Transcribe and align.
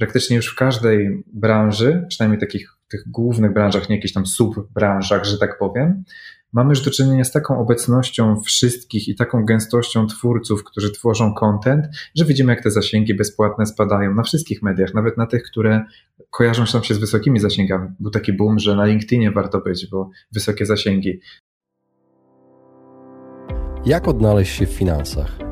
praktycznie 0.00 0.36
już 0.36 0.46
w 0.46 0.54
każdej 0.54 1.24
branży, 1.26 2.04
przynajmniej 2.08 2.40
takich 2.40 2.76
tych 2.88 3.10
głównych 3.10 3.52
branżach, 3.52 3.88
nie 3.88 3.96
jakichś 3.96 4.14
tam 4.14 4.26
subbranżach, 4.26 5.24
że 5.24 5.38
tak 5.38 5.58
powiem, 5.58 6.04
mamy 6.52 6.70
już 6.70 6.82
do 6.82 6.90
czynienia 6.90 7.24
z 7.24 7.32
taką 7.32 7.58
obecnością 7.58 8.40
wszystkich 8.40 9.08
i 9.08 9.14
taką 9.14 9.44
gęstością 9.44 10.06
twórców, 10.06 10.64
którzy 10.64 10.92
tworzą 10.92 11.34
content, 11.34 11.86
że 12.14 12.24
widzimy, 12.24 12.52
jak 12.52 12.62
te 12.62 12.70
zasięgi 12.70 13.14
bezpłatne 13.14 13.66
spadają 13.66 14.14
na 14.14 14.22
wszystkich 14.22 14.62
mediach, 14.62 14.94
nawet 14.94 15.16
na 15.16 15.26
tych, 15.26 15.42
które 15.42 15.84
kojarzą 16.30 16.66
się 16.66 16.84
się 16.84 16.94
z 16.94 16.98
wysokimi 16.98 17.40
zasięgami. 17.40 17.88
Był 18.00 18.10
taki 18.10 18.32
boom, 18.32 18.58
że 18.58 18.76
na 18.76 18.84
LinkedInie 18.84 19.30
warto 19.30 19.60
być, 19.60 19.86
bo 19.86 20.10
wysokie 20.32 20.66
zasięgi. 20.66 21.20
Jak 23.86 24.08
odnaleźć 24.08 24.56
się 24.56 24.66
w 24.66 24.70
finansach? 24.70 25.49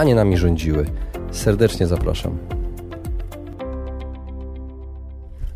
a 0.00 0.04
nie 0.04 0.14
nami 0.14 0.36
rządziły. 0.36 0.86
Serdecznie 1.30 1.86
zapraszam. 1.86 2.38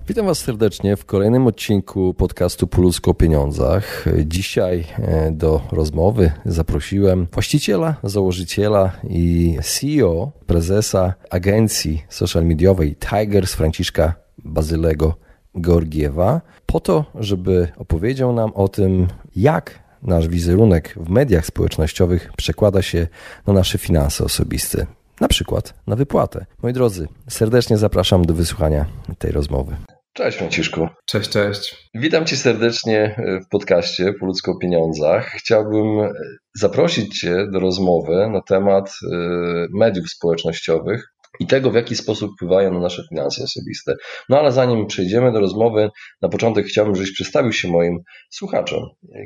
Witam 0.08 0.26
Was 0.26 0.38
serdecznie 0.38 0.96
w 0.96 1.04
kolejnym 1.04 1.46
odcinku 1.46 2.14
podcastu 2.14 2.66
Po 2.66 2.80
o 2.80 3.14
pieniądzach. 3.14 4.04
Dzisiaj 4.24 4.84
e, 4.98 5.30
do 5.30 5.60
rozmowy 5.72 6.32
zaprosiłem 6.44 7.26
właściciela, 7.32 7.96
założyciela 8.02 8.92
i 9.08 9.56
CEO, 9.62 10.32
prezesa 10.46 11.14
agencji 11.30 12.02
social 12.08 12.44
mediowej 12.44 12.96
Tigers 12.96 13.54
Franciszka 13.54 14.14
Bazylego 14.38 15.14
Georgiewa, 15.60 16.40
po 16.66 16.80
to, 16.80 17.04
żeby 17.14 17.68
opowiedział 17.76 18.32
nam 18.32 18.52
o 18.54 18.68
tym, 18.68 19.06
jak 19.36 19.83
nasz 20.04 20.28
wizerunek 20.28 20.94
w 20.96 21.08
mediach 21.08 21.46
społecznościowych 21.46 22.30
przekłada 22.36 22.82
się 22.82 23.06
na 23.46 23.52
nasze 23.52 23.78
finanse 23.78 24.24
osobiste, 24.24 24.86
na 25.20 25.28
przykład 25.28 25.74
na 25.86 25.96
wypłatę. 25.96 26.46
Moi 26.62 26.72
drodzy, 26.72 27.08
serdecznie 27.28 27.78
zapraszam 27.78 28.24
do 28.24 28.34
wysłuchania 28.34 28.86
tej 29.18 29.32
rozmowy. 29.32 29.76
Cześć 30.12 30.38
Franciszku. 30.38 30.88
Cześć, 31.06 31.30
cześć. 31.30 31.90
Witam 31.94 32.26
Cię 32.26 32.36
serdecznie 32.36 33.16
w 33.46 33.48
podcaście 33.48 34.12
Po 34.12 34.26
ludzko 34.26 34.52
o 34.52 34.58
pieniądzach. 34.58 35.26
Chciałbym 35.26 36.12
zaprosić 36.56 37.20
Cię 37.20 37.46
do 37.52 37.60
rozmowy 37.60 38.28
na 38.32 38.40
temat 38.40 38.88
e, 38.88 39.16
mediów 39.72 40.10
społecznościowych, 40.10 41.13
i 41.40 41.46
tego, 41.46 41.70
w 41.70 41.74
jaki 41.74 41.96
sposób 41.96 42.32
wpływają 42.32 42.72
na 42.72 42.80
nasze 42.80 43.04
finanse 43.08 43.44
osobiste. 43.44 43.94
No 44.28 44.38
ale 44.38 44.52
zanim 44.52 44.86
przejdziemy 44.86 45.32
do 45.32 45.40
rozmowy, 45.40 45.90
na 46.22 46.28
początek 46.28 46.66
chciałbym, 46.66 46.94
żebyś 46.94 47.12
przedstawił 47.12 47.52
się 47.52 47.68
moim 47.68 47.98
słuchaczom. 48.30 48.80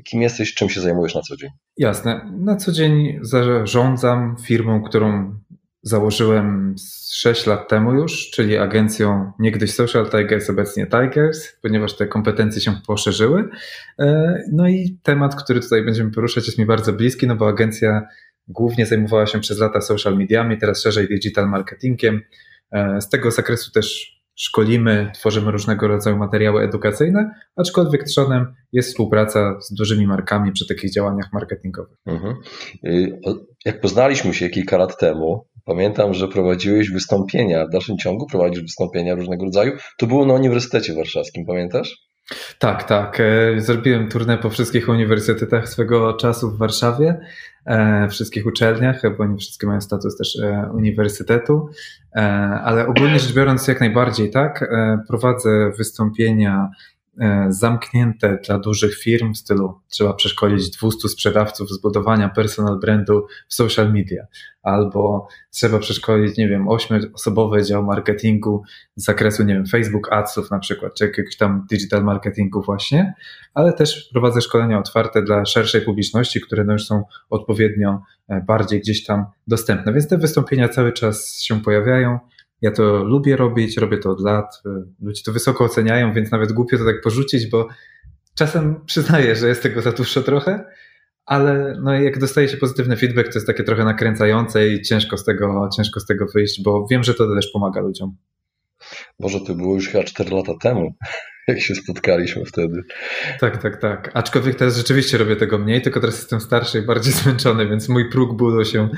Kim 0.04 0.22
jesteś, 0.22 0.54
czym 0.54 0.68
się 0.68 0.80
zajmujesz 0.80 1.14
na 1.14 1.20
co 1.20 1.36
dzień? 1.36 1.50
Jasne. 1.76 2.32
Na 2.38 2.56
co 2.56 2.72
dzień 2.72 3.18
zarządzam 3.22 4.36
firmą, 4.46 4.82
którą 4.82 5.38
założyłem 5.82 6.74
6 7.12 7.46
lat 7.46 7.68
temu 7.68 7.94
już, 7.94 8.30
czyli 8.30 8.56
agencją 8.56 9.32
niegdyś 9.38 9.74
Social 9.74 10.10
Tigers, 10.10 10.50
obecnie 10.50 10.86
Tigers, 10.86 11.48
ponieważ 11.62 11.96
te 11.96 12.06
kompetencje 12.06 12.60
się 12.60 12.72
poszerzyły. 12.86 13.48
E, 13.98 14.38
no 14.52 14.68
i 14.68 14.98
temat, 15.02 15.42
który 15.42 15.60
tutaj 15.60 15.84
będziemy 15.84 16.10
poruszać 16.10 16.46
jest 16.46 16.58
mi 16.58 16.66
bardzo 16.66 16.92
bliski, 16.92 17.26
no 17.26 17.36
bo 17.36 17.48
agencja 17.48 18.02
Głównie 18.48 18.86
zajmowała 18.86 19.26
się 19.26 19.40
przez 19.40 19.58
lata 19.58 19.80
social 19.80 20.18
mediami, 20.18 20.58
teraz 20.58 20.82
szerzej 20.82 21.08
digital 21.08 21.48
marketingiem. 21.48 22.20
E, 22.72 23.00
z 23.00 23.08
tego 23.08 23.30
zakresu 23.30 23.72
też 23.72 24.18
szkolimy, 24.38 25.10
tworzymy 25.14 25.50
różnego 25.50 25.88
rodzaju 25.88 26.16
materiały 26.16 26.62
edukacyjne, 26.62 27.30
aczkolwiek 27.56 28.04
trzonem 28.04 28.54
jest 28.72 28.88
współpraca 28.88 29.60
z 29.60 29.74
dużymi 29.74 30.06
markami 30.06 30.52
przy 30.52 30.66
takich 30.66 30.92
działaniach 30.92 31.32
marketingowych. 31.32 31.96
Mhm. 32.06 32.34
Y, 32.86 33.20
jak 33.64 33.80
poznaliśmy 33.80 34.34
się 34.34 34.48
kilka 34.48 34.78
lat 34.78 34.98
temu, 34.98 35.46
pamiętam, 35.64 36.14
że 36.14 36.28
prowadziłeś 36.28 36.90
wystąpienia, 36.90 37.66
w 37.66 37.70
dalszym 37.70 37.98
ciągu 37.98 38.26
prowadzisz 38.26 38.62
wystąpienia 38.62 39.14
różnego 39.14 39.44
rodzaju. 39.44 39.72
To 39.98 40.06
było 40.06 40.26
na 40.26 40.34
Uniwersytecie 40.34 40.94
Warszawskim, 40.94 41.46
pamiętasz? 41.46 42.07
Tak, 42.58 42.84
tak. 42.84 43.20
E, 43.20 43.60
zrobiłem 43.60 44.08
turnę 44.08 44.38
po 44.38 44.50
wszystkich 44.50 44.88
uniwersytetach 44.88 45.68
swego 45.68 46.12
czasu 46.12 46.50
w 46.50 46.58
Warszawie, 46.58 47.20
e, 47.66 48.08
wszystkich 48.08 48.46
uczelniach, 48.46 49.16
bo 49.16 49.26
nie 49.26 49.36
wszystkie 49.36 49.66
mają 49.66 49.80
status 49.80 50.16
też 50.16 50.36
e, 50.36 50.70
uniwersytetu, 50.74 51.68
ale 52.64 52.86
ogólnie 52.86 53.18
rzecz 53.18 53.34
biorąc 53.34 53.68
jak 53.68 53.80
najbardziej, 53.80 54.30
tak. 54.30 54.70
Prowadzę 55.08 55.70
wystąpienia 55.78 56.70
zamknięte 57.48 58.38
dla 58.46 58.58
dużych 58.58 58.98
firm 58.98 59.34
w 59.34 59.38
stylu 59.38 59.80
trzeba 59.88 60.12
przeszkolić 60.12 60.70
200 60.70 61.08
sprzedawców 61.08 61.70
z 61.70 61.80
budowania 61.80 62.28
personal 62.28 62.80
brandu 62.80 63.26
w 63.48 63.54
social 63.54 63.92
media, 63.92 64.26
albo 64.62 65.28
trzeba 65.50 65.78
przeszkolić, 65.78 66.36
nie 66.36 66.48
wiem, 66.48 66.66
8-osobowy 66.66 67.64
dział 67.64 67.84
marketingu 67.84 68.62
z 68.96 69.04
zakresu, 69.04 69.44
nie 69.44 69.54
wiem, 69.54 69.66
Facebook 69.66 70.12
Adsów 70.12 70.50
na 70.50 70.58
przykład, 70.58 70.94
czy 70.94 71.04
jakiegoś 71.04 71.36
tam 71.36 71.66
digital 71.70 72.04
marketingu 72.04 72.62
właśnie, 72.62 73.14
ale 73.54 73.72
też 73.72 74.08
prowadzę 74.12 74.40
szkolenia 74.40 74.78
otwarte 74.78 75.22
dla 75.22 75.44
szerszej 75.44 75.80
publiczności, 75.80 76.40
które 76.40 76.64
no 76.64 76.72
już 76.72 76.86
są 76.86 77.04
odpowiednio 77.30 78.02
e, 78.28 78.40
bardziej 78.40 78.80
gdzieś 78.80 79.04
tam 79.04 79.24
dostępne, 79.46 79.92
więc 79.92 80.08
te 80.08 80.18
wystąpienia 80.18 80.68
cały 80.68 80.92
czas 80.92 81.40
się 81.40 81.60
pojawiają. 81.60 82.18
Ja 82.62 82.70
to 82.70 83.04
lubię 83.04 83.36
robić, 83.36 83.76
robię 83.76 83.98
to 83.98 84.10
od 84.10 84.20
lat. 84.20 84.62
Ludzie 85.02 85.22
to 85.24 85.32
wysoko 85.32 85.64
oceniają, 85.64 86.12
więc 86.12 86.30
nawet 86.30 86.52
głupio 86.52 86.78
to 86.78 86.84
tak 86.84 87.00
porzucić, 87.00 87.46
bo 87.46 87.68
czasem 88.34 88.80
przyznaję, 88.86 89.36
że 89.36 89.48
jest 89.48 89.62
tego 89.62 89.82
za 89.82 89.92
dużo 89.92 90.22
trochę, 90.22 90.64
ale 91.26 91.78
no 91.82 91.92
jak 91.92 92.18
dostaje 92.18 92.48
się 92.48 92.56
pozytywny 92.56 92.96
feedback, 92.96 93.28
to 93.28 93.38
jest 93.38 93.46
takie 93.46 93.64
trochę 93.64 93.84
nakręcające 93.84 94.68
i 94.68 94.82
ciężko 94.82 95.16
z 95.16 95.24
tego, 95.24 95.68
ciężko 95.76 96.00
z 96.00 96.06
tego 96.06 96.26
wyjść, 96.34 96.62
bo 96.62 96.86
wiem, 96.90 97.04
że 97.04 97.14
to 97.14 97.34
też 97.34 97.50
pomaga 97.52 97.80
ludziom. 97.80 98.16
Może 99.18 99.40
to 99.40 99.54
było 99.54 99.74
już 99.74 99.88
chyba 99.88 100.04
4 100.04 100.30
lata 100.30 100.52
temu, 100.62 100.94
jak 101.48 101.60
się 101.60 101.74
spotkaliśmy 101.74 102.44
wtedy. 102.44 102.82
Tak, 103.40 103.62
tak, 103.62 103.80
tak. 103.80 104.10
Aczkolwiek 104.14 104.54
teraz 104.54 104.76
rzeczywiście 104.76 105.18
robię 105.18 105.36
tego 105.36 105.58
mniej, 105.58 105.82
tylko 105.82 106.00
teraz 106.00 106.16
jestem 106.16 106.40
starszy 106.40 106.78
i 106.78 106.82
bardziej 106.82 107.12
zmęczony, 107.22 107.68
więc 107.68 107.88
mój 107.88 108.10
próg 108.10 108.36
bólu 108.36 108.64
się 108.64 108.88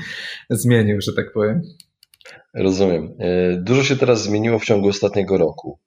zmienił, 0.49 1.01
że 1.01 1.13
tak 1.13 1.33
powiem. 1.33 1.61
Rozumiem. 2.53 3.15
E, 3.19 3.55
dużo 3.57 3.83
się 3.83 3.95
teraz 3.95 4.23
zmieniło 4.23 4.59
w 4.59 4.65
ciągu 4.65 4.89
ostatniego 4.89 5.37
roku. 5.37 5.79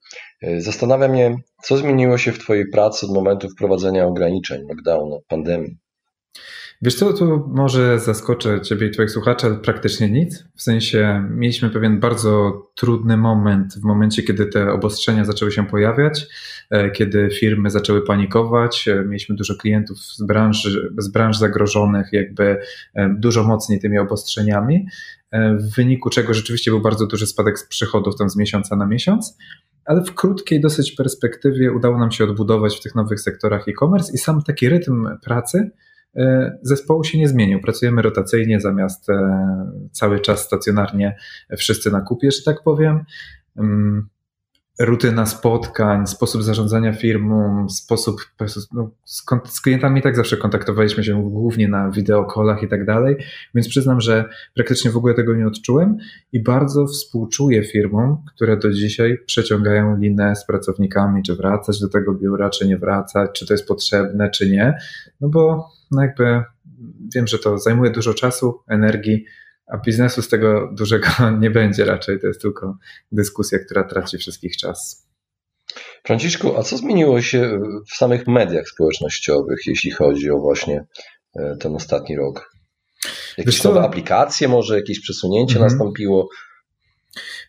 E, 0.43 0.61
zastanawia 0.61 1.09
mnie, 1.09 1.37
co 1.63 1.77
zmieniło 1.77 2.19
się 2.19 2.33
w 2.33 2.39
Twojej 2.39 2.71
pracy 2.71 3.07
od 3.07 3.13
momentu 3.13 3.49
wprowadzenia 3.49 4.07
ograniczeń, 4.07 4.63
lockdownu, 4.69 5.23
pandemii. 5.29 5.77
Wiesz 6.85 6.95
co, 6.95 7.13
tu 7.13 7.49
może 7.49 7.99
zaskoczę 7.99 8.61
Ciebie 8.61 8.87
i 8.87 8.91
Twoich 8.91 9.11
słuchaczy, 9.11 9.47
ale 9.47 9.57
praktycznie 9.57 10.11
nic. 10.11 10.45
W 10.55 10.63
sensie 10.63 11.29
mieliśmy 11.31 11.71
pewien 11.71 12.01
bardzo 12.01 12.63
trudny 12.75 13.17
moment 13.17 13.75
w 13.75 13.83
momencie, 13.83 14.23
kiedy 14.23 14.47
te 14.47 14.73
obostrzenia 14.73 15.25
zaczęły 15.25 15.53
się 15.53 15.67
pojawiać, 15.67 16.27
e, 16.71 16.91
kiedy 16.91 17.31
firmy 17.31 17.71
zaczęły 17.71 18.05
panikować. 18.05 18.89
Mieliśmy 19.07 19.37
dużo 19.37 19.55
klientów 19.55 19.99
z 19.99 20.23
branż, 20.27 20.69
z 20.99 21.09
branż 21.09 21.39
zagrożonych, 21.39 22.09
jakby 22.13 22.61
dużo 23.19 23.45
mocniej 23.45 23.81
tymi 23.81 23.99
obostrzeniami. 23.99 24.87
E, 25.31 25.57
w 25.57 25.75
wyniku 25.75 26.11
czego 26.11 26.35
rzeczywiście 26.35 26.71
był 26.71 26.81
bardzo 26.81 27.07
duży 27.07 27.27
spadek 27.27 27.59
z 27.59 27.69
przychodów 27.69 28.17
tam 28.17 28.31
z 28.31 28.37
miesiąca 28.37 28.77
na 28.77 28.87
miesiąc, 28.87 29.39
ale 29.85 30.05
w 30.05 30.15
krótkiej 30.15 30.61
dosyć 30.61 30.93
perspektywie 30.93 31.73
udało 31.73 31.99
nam 31.99 32.13
się 32.13 32.25
odbudować 32.25 32.77
w 32.77 32.81
tych 32.81 32.95
nowych 32.95 33.21
sektorach 33.21 33.69
e-commerce 33.69 34.13
i 34.15 34.19
sam 34.19 34.43
taki 34.43 34.69
rytm 34.69 35.09
pracy 35.23 35.59
e, 35.59 35.84
zespołu 36.63 37.05
się 37.05 37.19
nie 37.19 37.29
zmienił. 37.29 37.61
Pracujemy 37.61 38.03
rotacyjnie 38.03 38.61
zamiast 38.61 39.11
e, 39.11 39.71
cały 39.93 40.21
czas 40.21 40.45
stacjonarnie 40.45 41.17
wszyscy 41.57 41.91
na 41.91 42.01
kupie, 42.01 42.31
że 42.31 42.43
tak 42.43 42.63
powiem. 42.63 43.05
Rutyna 44.79 45.27
spotkań, 45.27 46.07
sposób 46.07 46.43
zarządzania 46.43 46.93
firmą, 46.93 47.69
sposób 47.69 48.21
no, 48.73 48.91
z, 49.05 49.25
z, 49.45 49.61
klientami 49.61 50.03
tak 50.03 50.17
zawsze 50.17 50.37
kontaktowaliśmy 50.37 51.05
się 51.05 51.31
głównie 51.31 51.69
na 51.69 51.91
wideokolach 51.91 52.63
i 52.63 52.69
tak 52.69 52.87
dalej, 52.87 53.17
więc 53.55 53.69
przyznam, 53.69 54.01
że 54.01 54.25
praktycznie 54.55 54.91
w 54.91 54.97
ogóle 54.97 55.15
tego 55.15 55.35
nie 55.35 55.47
odczułem 55.47 55.97
i 56.33 56.43
bardzo 56.43 56.87
współczuję 56.87 57.65
firmom, 57.65 58.25
które 58.35 58.57
do 58.57 58.73
dzisiaj 58.73 59.19
przeciągają 59.27 59.97
linę 59.97 60.37
z 60.37 60.47
pracownikami, 60.47 61.23
czy 61.23 61.37
wracać 61.37 61.81
do 61.81 61.89
tego 61.89 62.15
biura, 62.15 62.51
czy 62.51 62.69
nie 62.69 62.79
wracać, 62.79 63.31
czy 63.33 63.47
to 63.47 63.55
jest 63.55 63.69
potrzebne, 63.69 64.31
czy 64.31 64.51
nie, 64.51 64.79
no 65.21 65.29
bo 65.29 65.69
no 65.91 66.03
jakby 66.03 66.43
wiem, 67.15 67.27
że 67.27 67.39
to 67.39 67.59
zajmuje 67.59 67.91
dużo 67.91 68.15
czasu, 68.15 68.61
energii, 68.69 69.25
a 69.67 69.79
biznesu 69.79 70.23
z 70.23 70.29
tego 70.29 70.71
dużego 70.73 71.09
nie 71.41 71.51
będzie 71.51 71.85
raczej. 71.85 72.21
To 72.21 72.27
jest 72.27 72.43
tylko 72.43 72.77
dyskusja, 73.13 73.59
która 73.59 73.85
traci 73.85 74.19
wszystkich 74.19 74.57
czas. 74.57 75.09
Franciszku, 76.05 76.57
a 76.59 76.63
co 76.63 76.77
zmieniło 76.77 77.23
się 77.23 77.61
w 77.91 77.97
samych 77.97 78.27
mediach 78.27 78.69
społecznościowych, 78.69 79.67
jeśli 79.67 79.91
chodzi 79.91 80.31
o 80.31 80.39
właśnie 80.39 80.85
e, 81.37 81.57
ten 81.57 81.75
ostatni 81.75 82.17
rok? 82.17 82.55
Jakieś 83.39 83.65
nowe 83.65 83.81
aplikacje, 83.81 84.49
może 84.49 84.77
jakieś 84.77 85.01
przesunięcie 85.01 85.55
mhm. 85.55 85.71
nastąpiło? 85.71 86.29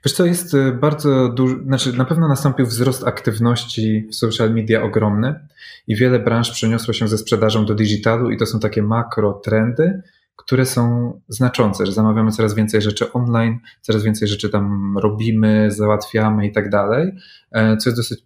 Wiesz 0.05 0.13
co, 0.13 0.25
jest 0.25 0.53
e, 0.53 0.71
bardzo 0.71 1.29
duży, 1.29 1.55
znaczy 1.65 1.93
na 1.93 2.05
pewno 2.05 2.27
nastąpił 2.27 2.65
wzrost 2.65 3.07
aktywności 3.07 4.07
w 4.11 4.15
social 4.15 4.53
media 4.53 4.83
ogromny 4.83 5.47
i 5.87 5.95
wiele 5.95 6.19
branż 6.19 6.51
przeniosło 6.51 6.93
się 6.93 7.07
ze 7.07 7.17
sprzedażą 7.17 7.65
do 7.65 7.75
digitalu 7.75 8.31
i 8.31 8.37
to 8.37 8.45
są 8.45 8.59
takie 8.59 8.81
makro 8.81 9.33
trendy, 9.33 10.01
które 10.35 10.65
są 10.65 11.13
znaczące, 11.27 11.85
że 11.85 11.91
zamawiamy 11.91 12.31
coraz 12.31 12.53
więcej 12.53 12.81
rzeczy 12.81 13.13
online, 13.13 13.59
coraz 13.81 14.03
więcej 14.03 14.27
rzeczy 14.27 14.49
tam 14.49 14.97
robimy, 14.97 15.71
załatwiamy 15.71 16.47
i 16.47 16.51
tak 16.51 16.69
dalej, 16.69 17.11
e, 17.51 17.77
co 17.77 17.89
jest 17.89 17.99
dosyć 17.99 18.25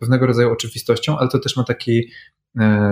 pewnego 0.00 0.26
rodzaju 0.26 0.52
oczywistością, 0.52 1.18
ale 1.18 1.28
to 1.28 1.38
też 1.38 1.56
ma 1.56 1.64
taki 1.64 2.10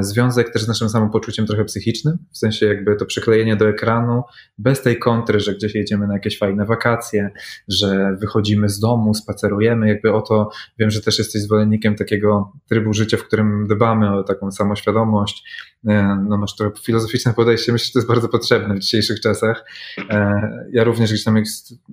związek 0.01 0.53
też 0.53 0.63
z 0.63 0.69
naszym 0.69 0.89
samopoczuciem 0.89 1.47
trochę 1.47 1.65
psychicznym, 1.65 2.19
w 2.33 2.39
sensie 2.39 2.67
jakby 2.67 2.97
to 2.97 3.07
przyklejenie 3.07 3.57
do 3.57 3.69
ekranu, 3.69 4.23
bez 4.59 4.83
tej 4.83 4.99
kontry, 4.99 5.41
że 5.41 5.55
gdzieś 5.55 5.75
jedziemy 5.75 6.07
na 6.07 6.15
jakieś 6.15 6.39
fajne 6.39 6.65
wakacje, 6.65 7.31
że 7.69 8.17
wychodzimy 8.21 8.69
z 8.69 8.81
domu, 8.81 9.15
spacerujemy, 9.15 9.89
jakby 9.89 10.13
o 10.13 10.23
to 10.23 10.51
wiem, 10.79 10.91
że 10.91 11.01
też 11.01 11.19
jesteś 11.19 11.43
zwolennikiem 11.43 11.95
takiego 11.95 12.53
trybu 12.69 12.93
życia, 12.93 13.17
w 13.17 13.23
którym 13.23 13.67
dbamy 13.69 14.19
o 14.19 14.23
taką 14.23 14.51
samoświadomość, 14.51 15.45
e, 15.89 16.25
no 16.29 16.39
masz 16.39 16.57
to 16.57 16.73
filozoficzne 16.83 17.35
podejście, 17.35 17.73
myślę, 17.73 17.87
że 17.87 17.93
to 17.93 17.99
jest 17.99 18.09
bardzo 18.09 18.29
potrzebne 18.29 18.75
w 18.75 18.79
dzisiejszych 18.79 19.21
czasach. 19.21 19.65
E, 20.11 20.41
ja 20.73 20.85
również 20.85 21.11
gdzieś 21.11 21.25
tam 21.25 21.43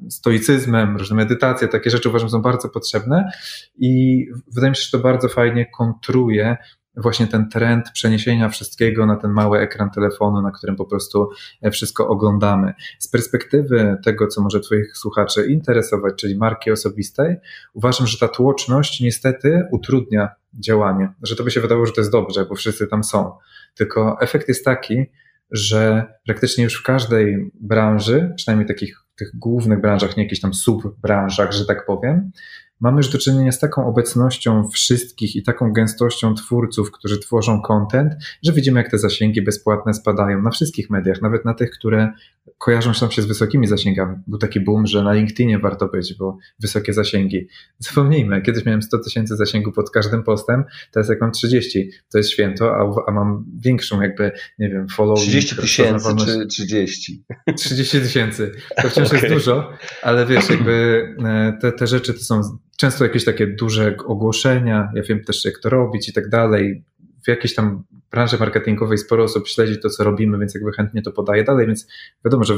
stoicyzmem, 0.10 0.98
różne 0.98 1.16
medytacje, 1.16 1.68
takie 1.68 1.89
rzeczy 1.89 2.10
uważam 2.10 2.30
są 2.30 2.42
bardzo 2.42 2.69
potrzebne 2.69 3.31
i 3.77 4.25
wydaje 4.48 4.69
mi 4.69 4.75
się, 4.75 4.83
że 4.83 4.92
to 4.92 5.00
bardzo 5.00 5.30
fajnie 5.30 5.66
kontruje 5.77 6.57
właśnie 7.01 7.28
ten 7.28 7.50
trend 7.50 7.92
przeniesienia 7.94 8.50
wszystkiego 8.50 9.06
na 9.06 9.16
ten 9.16 9.31
mały 9.31 9.60
ekran 9.60 9.92
telefonu, 9.92 10.42
na 10.42 10.51
którym 10.51 10.75
po 10.75 10.86
prostu 10.86 11.30
e, 11.62 11.72
wszystko 11.72 12.07
oglądamy. 12.07 12.74
Z 13.00 13.07
perspektywy 13.07 13.98
tego, 14.04 14.28
co 14.28 14.42
może 14.42 14.60
Twoich 14.60 14.98
słuchaczy 14.98 15.48
interesować, 15.48 16.13
czyli 16.16 16.38
marki 16.38 16.72
osobistej, 16.72 17.36
uważam, 17.74 18.07
że 18.07 18.18
ta 18.18 18.28
tłoczność 18.28 19.01
niestety 19.01 19.63
utrudnia 19.72 20.30
działanie, 20.54 21.13
że 21.24 21.36
to 21.36 21.44
by 21.44 21.51
się 21.51 21.62
wydawało, 21.62 21.86
że 21.86 21.94
to 21.94 22.01
jest 22.01 22.12
dobrze, 22.12 22.46
bo 22.46 22.56
wszyscy 22.56 22.88
tam 22.88 23.04
są. 23.04 23.31
Tylko 23.75 24.18
efekt 24.22 24.48
jest 24.48 24.66
taki, 24.66 25.06
że 25.52 26.13
praktycznie 26.25 26.63
już 26.63 26.75
w 26.75 26.84
każdej 26.84 27.52
branży, 27.60 28.34
przynajmniej 28.36 28.68
takich 28.68 29.04
tych 29.16 29.31
głównych 29.36 29.81
branżach, 29.81 30.18
nie 30.18 30.24
jakichś 30.24 30.42
tam 30.42 30.54
subbranżach, 30.54 31.52
że 31.52 31.66
tak 31.66 31.86
powiem, 31.86 32.31
mamy 32.80 32.98
już 32.98 33.10
do 33.10 33.18
czynienia 33.18 33.52
z 33.52 33.60
taką 33.60 33.88
obecnością 33.88 34.70
wszystkich 34.70 35.36
i 35.36 35.44
taką 35.44 35.74
gęstością 35.74 36.34
twórców, 36.34 36.92
którzy 36.92 37.20
tworzą 37.20 37.62
content, 37.62 38.14
że 38.44 38.54
widzimy, 38.54 38.80
jak 38.80 38.92
te 38.92 38.98
zasięgi 38.98 39.42
bezpłatne 39.42 39.94
spadają 39.94 40.42
na 40.42 40.50
wszystkich 40.50 40.90
mediach, 40.90 41.22
nawet 41.22 41.46
na 41.46 41.54
tych, 41.54 41.72
które 41.72 42.14
kojarzą 42.58 42.94
się 42.94 43.12
się 43.12 43.22
z 43.22 43.26
wysokimi 43.26 43.68
zasięgami. 43.68 44.16
Był 44.28 44.40
taki 44.40 44.60
boom, 44.60 44.88
że 44.88 45.04
na 45.04 45.14
LinkedInie 45.14 45.60
warto 45.60 45.88
być, 45.88 46.14
bo 46.14 46.38
wysokie 46.60 46.94
zasięgi. 46.94 47.48
Zapomnijmy, 47.80 48.42
kiedyś 48.42 48.66
miałem 48.66 48.81
100 48.81 49.00
tysięcy 49.00 49.36
zasięgu 49.36 49.72
pod 49.72 49.92
każdym 49.92 50.24
postem, 50.24 50.64
teraz 50.92 51.10
jak 51.10 51.22
mam 51.22 51.31
30, 51.31 51.92
to 52.12 52.18
jest 52.18 52.30
święto, 52.30 52.76
a, 52.76 53.10
a 53.10 53.12
mam 53.12 53.46
większą 53.60 54.02
jakby, 54.02 54.31
nie 54.60 54.70
wiem, 54.70 54.88
follow. 54.88 55.20
30 55.20 55.56
tysięcy 55.56 56.10
czy 56.26 56.48
30? 56.48 57.24
30 57.58 58.02
tysięcy. 58.02 58.52
To 58.81 58.90
wciąż 58.90 59.08
okay. 59.08 59.20
jest 59.20 59.34
dużo, 59.34 59.72
ale 60.04 60.26
wiesz, 60.26 60.50
jakby 60.50 61.04
e, 61.26 61.58
te, 61.62 61.72
te 61.72 61.88
rzeczy 61.88 62.14
to 62.14 62.20
są 62.20 62.42
często 62.80 63.04
jakieś 63.04 63.26
takie 63.26 63.48
duże 63.48 63.96
ogłoszenia, 64.06 64.92
ja 64.96 65.04
wiem 65.04 65.24
też 65.24 65.46
jak 65.46 65.60
to 65.60 65.70
robić 65.70 66.10
i 66.10 66.14
tak 66.14 66.30
dalej. 66.30 66.84
W 67.26 67.28
jakiejś 67.28 67.56
tam 67.56 67.84
branży 68.12 68.38
marketingowej 68.40 68.98
sporo 68.98 69.24
osób 69.24 69.48
śledzi 69.48 69.80
to, 69.80 69.90
co 69.90 70.04
robimy, 70.04 70.40
więc 70.40 70.54
jakby 70.54 70.72
chętnie 70.72 71.02
to 71.02 71.12
podaje 71.12 71.44
dalej, 71.44 71.68
więc 71.68 71.88
wiadomo, 72.26 72.44
że 72.44 72.54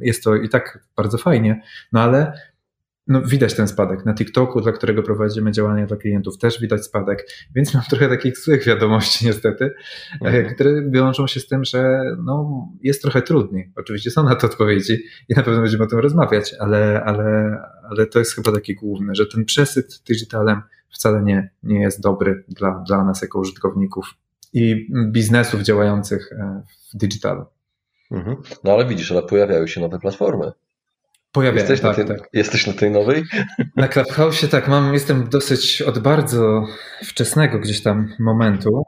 jest 0.00 0.24
to 0.24 0.36
i 0.36 0.48
tak 0.48 0.84
bardzo 0.96 1.18
fajnie, 1.18 1.62
no 1.92 2.00
ale 2.00 2.32
no 3.06 3.22
widać 3.22 3.54
ten 3.54 3.68
spadek. 3.68 4.04
Na 4.04 4.14
TikToku, 4.14 4.60
dla 4.60 4.72
którego 4.72 5.02
prowadzimy 5.02 5.52
działania 5.52 5.86
dla 5.86 5.96
klientów, 5.96 6.38
też 6.38 6.60
widać 6.60 6.84
spadek, 6.84 7.26
więc 7.54 7.74
mam 7.74 7.82
trochę 7.82 8.08
takich 8.08 8.38
złych 8.38 8.64
wiadomości 8.64 9.24
niestety, 9.26 9.64
e, 10.22 10.26
mhm. 10.26 10.54
które 10.54 10.90
wiążą 10.90 11.26
się 11.26 11.40
z 11.40 11.48
tym, 11.48 11.64
że 11.64 12.02
no, 12.24 12.68
jest 12.82 13.02
trochę 13.02 13.22
trudniej. 13.22 13.72
Oczywiście 13.76 14.10
są 14.10 14.24
na 14.24 14.34
to 14.34 14.46
odpowiedzi 14.46 14.92
i 15.28 15.34
na 15.34 15.42
pewno 15.42 15.60
będziemy 15.60 15.84
o 15.84 15.86
tym 15.86 15.98
rozmawiać, 15.98 16.54
ale, 16.60 17.02
ale, 17.04 17.58
ale 17.90 18.06
to 18.06 18.18
jest 18.18 18.34
chyba 18.34 18.52
taki 18.52 18.74
główny, 18.74 19.14
że 19.14 19.26
ten 19.26 19.44
przesyt 19.44 20.02
digitalem 20.08 20.62
wcale 20.90 21.22
nie, 21.22 21.50
nie 21.62 21.80
jest 21.80 22.00
dobry 22.00 22.44
dla, 22.48 22.84
dla 22.86 23.04
nas 23.04 23.22
jako 23.22 23.38
użytkowników 23.38 24.14
i 24.52 24.88
biznesów 25.12 25.62
działających 25.62 26.32
e, 26.32 26.62
w 26.94 26.96
digitalu. 26.96 27.44
Mhm. 28.10 28.36
No 28.64 28.72
ale 28.72 28.86
widzisz, 28.86 29.12
ale 29.12 29.22
pojawiają 29.22 29.66
się 29.66 29.80
nowe 29.80 29.98
platformy. 29.98 30.52
Pojawiają, 31.32 31.68
jesteś, 31.68 31.80
tak, 31.80 31.98
na 31.98 32.04
tej, 32.04 32.16
tak. 32.16 32.28
jesteś 32.32 32.66
na 32.66 32.72
tej 32.72 32.90
nowej? 32.90 33.24
Na 33.76 33.88
Clubhouse 33.88 34.48
tak, 34.50 34.68
mam, 34.68 34.94
jestem 34.94 35.28
dosyć 35.28 35.82
od 35.82 35.98
bardzo 35.98 36.66
wczesnego 37.04 37.58
gdzieś 37.58 37.82
tam 37.82 38.08
momentu. 38.20 38.82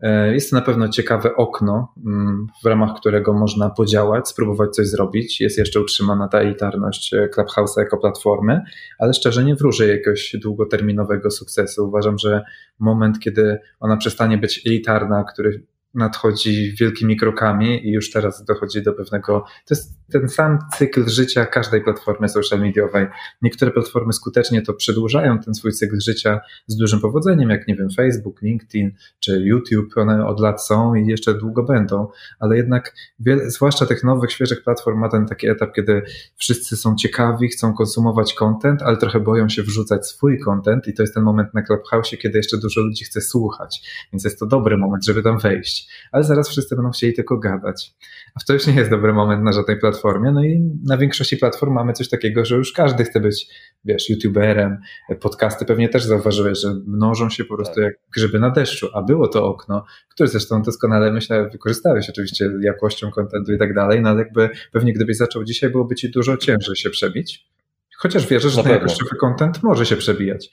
E, 0.00 0.34
jest 0.34 0.50
to 0.50 0.56
na 0.56 0.62
pewno 0.62 0.88
ciekawe 0.88 1.36
okno, 1.36 1.94
mm, 2.06 2.46
w 2.62 2.66
ramach 2.66 2.90
którego 2.96 3.32
można 3.32 3.70
podziałać, 3.70 4.28
spróbować 4.28 4.70
coś 4.70 4.86
zrobić. 4.86 5.40
Jest 5.40 5.58
jeszcze 5.58 5.80
utrzymana 5.80 6.28
ta 6.28 6.38
elitarność 6.38 7.14
e, 7.14 7.28
Clubhouse 7.28 7.76
jako 7.76 7.98
platformy, 7.98 8.60
ale 8.98 9.14
szczerze 9.14 9.44
nie 9.44 9.54
wróżę 9.54 9.88
jakiegoś 9.88 10.36
długoterminowego 10.42 11.30
sukcesu. 11.30 11.88
Uważam, 11.88 12.18
że 12.18 12.42
moment, 12.78 13.18
kiedy 13.20 13.58
ona 13.80 13.96
przestanie 13.96 14.38
być 14.38 14.62
elitarna, 14.66 15.24
który 15.24 15.62
nadchodzi 15.94 16.74
wielkimi 16.80 17.16
krokami 17.16 17.88
i 17.88 17.92
już 17.92 18.10
teraz 18.10 18.44
dochodzi 18.44 18.82
do 18.82 18.92
pewnego. 18.92 19.44
To 19.66 19.74
jest 19.74 20.00
ten 20.12 20.28
sam 20.28 20.58
cykl 20.78 21.08
życia 21.08 21.46
każdej 21.46 21.84
platformy 21.84 22.28
social 22.28 22.60
mediowej. 22.60 23.06
Niektóre 23.42 23.70
platformy 23.70 24.12
skutecznie 24.12 24.62
to 24.62 24.74
przedłużają 24.74 25.38
ten 25.38 25.54
swój 25.54 25.72
cykl 25.72 26.00
życia 26.00 26.40
z 26.66 26.76
dużym 26.76 27.00
powodzeniem, 27.00 27.50
jak 27.50 27.68
nie 27.68 27.76
wiem, 27.76 27.88
Facebook, 27.96 28.42
LinkedIn 28.42 28.92
czy 29.20 29.40
YouTube. 29.44 29.96
One 29.96 30.26
od 30.26 30.40
lat 30.40 30.64
są 30.66 30.94
i 30.94 31.06
jeszcze 31.06 31.34
długo 31.34 31.62
będą, 31.62 32.08
ale 32.38 32.56
jednak 32.56 32.94
wiele, 33.20 33.50
zwłaszcza 33.50 33.86
tych 33.86 34.04
nowych, 34.04 34.32
świeżych 34.32 34.62
platform 34.62 34.98
ma 34.98 35.08
ten 35.08 35.26
taki 35.26 35.48
etap, 35.48 35.72
kiedy 35.74 36.02
wszyscy 36.36 36.76
są 36.76 36.96
ciekawi, 36.96 37.48
chcą 37.48 37.74
konsumować 37.74 38.34
content, 38.34 38.82
ale 38.82 38.96
trochę 38.96 39.20
boją 39.20 39.48
się 39.48 39.62
wrzucać 39.62 40.06
swój 40.06 40.38
content 40.38 40.88
i 40.88 40.94
to 40.94 41.02
jest 41.02 41.14
ten 41.14 41.22
moment 41.22 41.54
na 41.54 41.62
Clubhouse, 41.62 42.10
kiedy 42.22 42.38
jeszcze 42.38 42.58
dużo 42.58 42.80
ludzi 42.80 43.04
chce 43.04 43.20
słuchać, 43.20 43.82
więc 44.12 44.24
jest 44.24 44.38
to 44.38 44.46
dobry 44.46 44.78
moment, 44.78 45.04
żeby 45.04 45.22
tam 45.22 45.38
wejść 45.38 45.79
ale 46.12 46.24
zaraz 46.24 46.48
wszyscy 46.48 46.76
będą 46.76 46.90
chcieli 46.90 47.12
tylko 47.14 47.38
gadać. 47.38 47.94
A 48.34 48.44
to 48.46 48.52
już 48.52 48.66
nie 48.66 48.74
jest 48.74 48.90
dobry 48.90 49.12
moment 49.12 49.44
na 49.44 49.52
żadnej 49.52 49.78
platformie. 49.78 50.32
No 50.32 50.44
i 50.44 50.70
na 50.86 50.96
większości 50.96 51.36
platform 51.36 51.72
mamy 51.72 51.92
coś 51.92 52.08
takiego, 52.08 52.44
że 52.44 52.56
już 52.56 52.72
każdy 52.72 53.04
chce 53.04 53.20
być, 53.20 53.46
wiesz, 53.84 54.10
youtuberem. 54.10 54.78
Podcasty 55.20 55.64
pewnie 55.64 55.88
też 55.88 56.04
zauważyłeś, 56.04 56.58
że 56.58 56.74
mnożą 56.86 57.30
się 57.30 57.44
po 57.44 57.56
prostu 57.56 57.74
tak. 57.74 57.84
jak 57.84 57.94
grzyby 58.14 58.38
na 58.38 58.50
deszczu, 58.50 58.88
a 58.94 59.02
było 59.02 59.28
to 59.28 59.44
okno, 59.44 59.84
które 60.08 60.28
zresztą 60.28 60.62
doskonale 60.62 61.12
myślę 61.12 61.48
wykorzystałeś 61.52 62.10
oczywiście 62.10 62.50
jakością 62.62 63.10
kontentu 63.10 63.52
i 63.52 63.58
tak 63.58 63.74
dalej, 63.74 64.00
no 64.00 64.08
ale 64.10 64.18
jakby 64.18 64.50
pewnie 64.72 64.92
gdybyś 64.92 65.16
zaczął 65.16 65.44
dzisiaj, 65.44 65.70
byłoby 65.70 65.94
ci 65.94 66.10
dużo 66.10 66.36
ciężej 66.36 66.76
się 66.76 66.90
przebić. 66.90 67.50
Chociaż 67.96 68.26
wierzę, 68.26 68.50
że 68.50 68.62
ten 68.62 68.72
jakościowy 68.72 69.16
content 69.16 69.62
może 69.62 69.86
się 69.86 69.96
przebijać. 69.96 70.50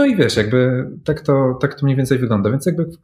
No 0.00 0.06
i 0.06 0.16
wiesz, 0.16 0.36
jakby 0.36 0.90
tak 1.04 1.20
to, 1.20 1.58
tak 1.60 1.74
to 1.74 1.86
mniej 1.86 1.96
więcej 1.96 2.18
wygląda. 2.18 2.50
Więc 2.50 2.66
jakby 2.66 2.84
w 2.84 2.98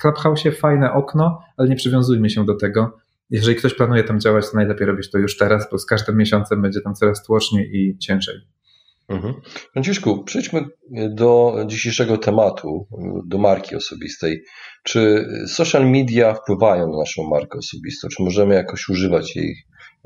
Clubhouse 0.00 0.42
fajne 0.60 0.92
okno, 0.92 1.42
ale 1.56 1.68
nie 1.68 1.76
przywiązujmy 1.76 2.30
się 2.30 2.44
do 2.46 2.56
tego. 2.56 2.96
Jeżeli 3.30 3.56
ktoś 3.56 3.74
planuje 3.74 4.04
tam 4.04 4.20
działać, 4.20 4.50
to 4.50 4.56
najlepiej 4.56 4.86
robić 4.86 5.10
to 5.10 5.18
już 5.18 5.36
teraz, 5.36 5.70
bo 5.70 5.78
z 5.78 5.86
każdym 5.86 6.16
miesiącem 6.16 6.62
będzie 6.62 6.80
tam 6.80 6.94
coraz 6.94 7.22
tłoczniej 7.22 7.70
i 7.76 7.98
ciężej. 7.98 8.34
Mhm. 9.08 9.34
Franciszku, 9.72 10.24
przejdźmy 10.24 10.64
do 11.10 11.56
dzisiejszego 11.66 12.18
tematu, 12.18 12.86
do 13.26 13.38
marki 13.38 13.76
osobistej. 13.76 14.42
Czy 14.84 15.26
social 15.46 15.90
media 15.90 16.34
wpływają 16.34 16.90
na 16.90 16.98
naszą 16.98 17.22
markę 17.30 17.58
osobistą? 17.58 18.08
Czy 18.08 18.22
możemy 18.22 18.54
jakoś 18.54 18.88
używać 18.88 19.36
jej 19.36 19.56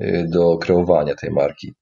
y, 0.01 0.25
do 0.29 0.57
kreowania 0.57 1.15
tej 1.15 1.31
marki? 1.31 1.73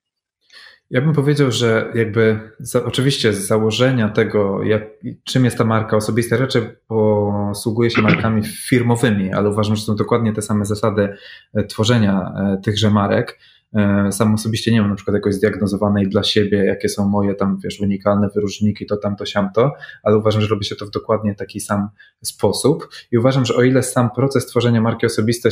Ja 0.93 1.01
bym 1.01 1.13
powiedział, 1.13 1.51
że 1.51 1.91
jakby 1.95 2.39
za, 2.59 2.83
oczywiście 2.85 3.33
z 3.33 3.47
założenia 3.47 4.09
tego, 4.09 4.63
jak, 4.63 4.83
czym 5.23 5.45
jest 5.45 5.57
ta 5.57 5.65
marka 5.65 5.97
osobista, 5.97 6.37
raczej 6.37 6.61
posługuje 6.87 7.89
się 7.89 8.01
markami 8.01 8.43
firmowymi, 8.43 9.33
ale 9.33 9.49
uważam, 9.49 9.75
że 9.75 9.83
są 9.83 9.95
dokładnie 9.95 10.33
te 10.33 10.41
same 10.41 10.65
zasady 10.65 11.17
e, 11.53 11.63
tworzenia 11.63 12.33
e, 12.37 12.61
tychże 12.63 12.89
marek. 12.89 13.39
E, 13.75 14.11
sam 14.11 14.33
osobiście 14.33 14.71
nie 14.71 14.81
mam 14.81 14.89
na 14.89 14.95
przykład 14.95 15.15
jakoś 15.15 15.33
zdiagnozowanej 15.33 16.09
dla 16.09 16.23
siebie, 16.23 16.65
jakie 16.65 16.89
są 16.89 17.09
moje 17.09 17.35
tam, 17.35 17.57
wiesz, 17.63 17.79
unikalne 17.79 18.29
wyróżniki, 18.35 18.85
to 18.85 18.97
tam, 18.97 19.15
to 19.15 19.25
siamto, 19.25 19.71
ale 20.03 20.17
uważam, 20.17 20.41
że 20.41 20.47
robi 20.47 20.65
się 20.65 20.75
to 20.75 20.85
w 20.85 20.89
dokładnie 20.89 21.35
taki 21.35 21.59
sam 21.59 21.89
sposób. 22.23 22.89
I 23.11 23.17
uważam, 23.17 23.45
że 23.45 23.55
o 23.55 23.63
ile 23.63 23.83
sam 23.83 24.09
proces 24.15 24.45
tworzenia 24.45 24.81
marki 24.81 25.05
osobistej, 25.05 25.51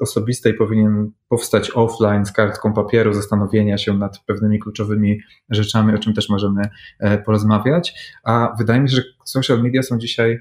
osobistej 0.00 0.54
powinien 0.54 1.10
powstać 1.28 1.70
offline 1.74 2.26
z 2.26 2.32
kartką 2.32 2.72
papieru, 2.72 3.14
zastanowienia 3.14 3.78
się 3.78 3.98
nad 3.98 4.18
pewnymi 4.26 4.58
kluczowymi 4.58 5.20
rzeczami, 5.50 5.94
o 5.94 5.98
czym 5.98 6.14
też 6.14 6.28
możemy 6.28 6.62
e, 7.00 7.18
porozmawiać, 7.18 7.94
a 8.24 8.54
wydaje 8.58 8.80
mi 8.80 8.90
się, 8.90 8.96
że 8.96 9.02
social 9.24 9.62
media 9.62 9.82
są 9.82 9.98
dzisiaj 9.98 10.40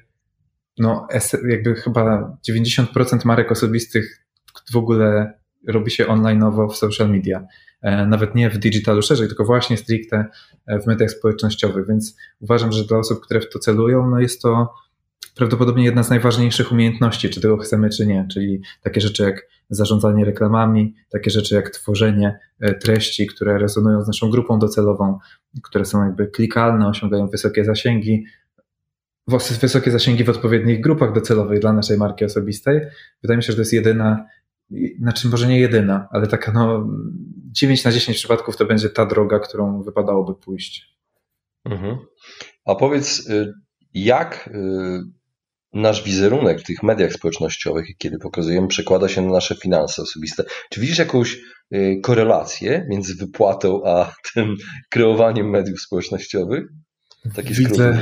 no, 0.78 1.08
jakby 1.50 1.76
chyba 1.76 2.38
90% 2.50 3.26
marek 3.26 3.52
osobistych 3.52 4.26
w 4.72 4.78
ogóle 4.78 5.34
robi 5.68 5.92
się 5.92 6.06
online'owo 6.06 6.72
w 6.72 6.76
social 6.76 7.10
media. 7.10 7.46
E, 7.82 8.06
nawet 8.06 8.36
nie 8.36 8.50
w 8.50 8.58
digitalu 8.58 9.02
szerzej, 9.02 9.28
tylko 9.28 9.46
właśnie 9.46 9.78
stricte 9.78 10.26
e, 10.66 10.80
w 10.80 10.88
mediach 10.88 11.12
społecznościowych, 11.12 11.88
więc 11.88 12.18
uważam, 12.40 12.72
że 12.72 12.86
dla 12.86 12.98
osób, 12.98 13.22
które 13.22 13.42
w 13.42 13.50
to 13.50 13.60
celują, 13.60 14.10
no 14.10 14.20
jest 14.20 14.42
to 14.42 14.74
prawdopodobnie 15.36 15.84
jedna 15.84 16.04
z 16.04 16.10
najważniejszych 16.10 16.72
umiejętności, 16.72 17.30
czy 17.30 17.42
tego 17.42 17.58
chcemy, 17.58 17.90
czy 17.90 18.08
nie, 18.08 18.28
czyli 18.32 18.62
takie 18.82 19.02
rzeczy 19.02 19.24
jak 19.24 19.48
zarządzanie 19.70 20.26
reklamami, 20.26 20.96
takie 21.10 21.32
rzeczy 21.32 21.56
jak 21.56 21.70
tworzenie 21.70 22.40
e, 22.60 22.74
treści, 22.74 23.28
które 23.28 23.58
rezonują 23.58 24.04
z 24.04 24.08
naszą 24.08 24.30
grupą 24.30 24.60
docelową, 24.60 25.20
które 25.64 25.86
są 25.86 26.06
jakby 26.06 26.28
klikalne, 26.28 26.88
osiągają 26.88 27.28
wysokie 27.28 27.66
zasięgi, 27.66 28.26
wysokie 29.62 29.92
zasięgi 29.92 30.24
w 30.24 30.30
odpowiednich 30.30 30.82
grupach 30.82 31.14
docelowych 31.14 31.60
dla 31.60 31.74
naszej 31.74 31.98
marki 31.98 32.26
osobistej. 32.26 32.82
Wydaje 33.22 33.38
mi 33.38 33.44
się, 33.44 33.52
że 33.52 33.56
to 33.56 33.62
jest 33.62 33.74
jedyna, 33.74 34.26
znaczy 35.00 35.28
może 35.28 35.48
nie 35.48 35.60
jedyna, 35.60 36.08
ale 36.12 36.28
taka 36.28 36.52
no 36.52 36.88
9 37.52 37.84
na 37.84 37.92
10 37.92 38.18
przypadków 38.18 38.58
to 38.58 38.66
będzie 38.66 38.90
ta 38.90 39.06
droga, 39.06 39.40
którą 39.40 39.84
wypadałoby 39.84 40.36
pójść. 40.36 40.94
Mhm. 41.66 41.98
A 42.66 42.76
powiedz, 42.76 43.30
y, 43.30 43.54
jak 43.94 44.48
y, 44.48 45.02
nasz 45.74 46.04
wizerunek 46.04 46.60
w 46.60 46.64
tych 46.64 46.84
mediach 46.84 47.14
społecznościowych, 47.14 47.88
kiedy 47.98 48.18
pokazujemy, 48.18 48.68
przekłada 48.68 49.08
się 49.08 49.22
na 49.22 49.32
nasze 49.32 49.56
finanse 49.56 50.02
osobiste? 50.02 50.44
Czy 50.70 50.82
widzisz 50.82 51.00
jakąś 51.00 51.40
y, 51.74 52.00
korelację 52.04 52.86
między 52.90 53.16
wypłatą 53.16 53.82
a 53.86 54.14
tym 54.34 54.56
kreowaniem 54.90 55.50
mediów 55.50 55.82
społecznościowych? 55.82 56.64
Taki 57.36 57.54
widzę, 57.54 58.00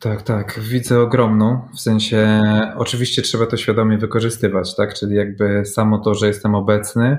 tak, 0.00 0.22
tak, 0.22 0.60
widzę 0.60 1.00
ogromną, 1.00 1.68
w 1.76 1.80
sensie 1.80 2.42
oczywiście 2.76 3.22
trzeba 3.22 3.46
to 3.46 3.56
świadomie 3.56 3.98
wykorzystywać, 3.98 4.76
tak, 4.76 4.94
czyli 4.94 5.16
jakby 5.16 5.64
samo 5.66 5.98
to, 5.98 6.14
że 6.14 6.26
jestem 6.26 6.54
obecny, 6.54 7.18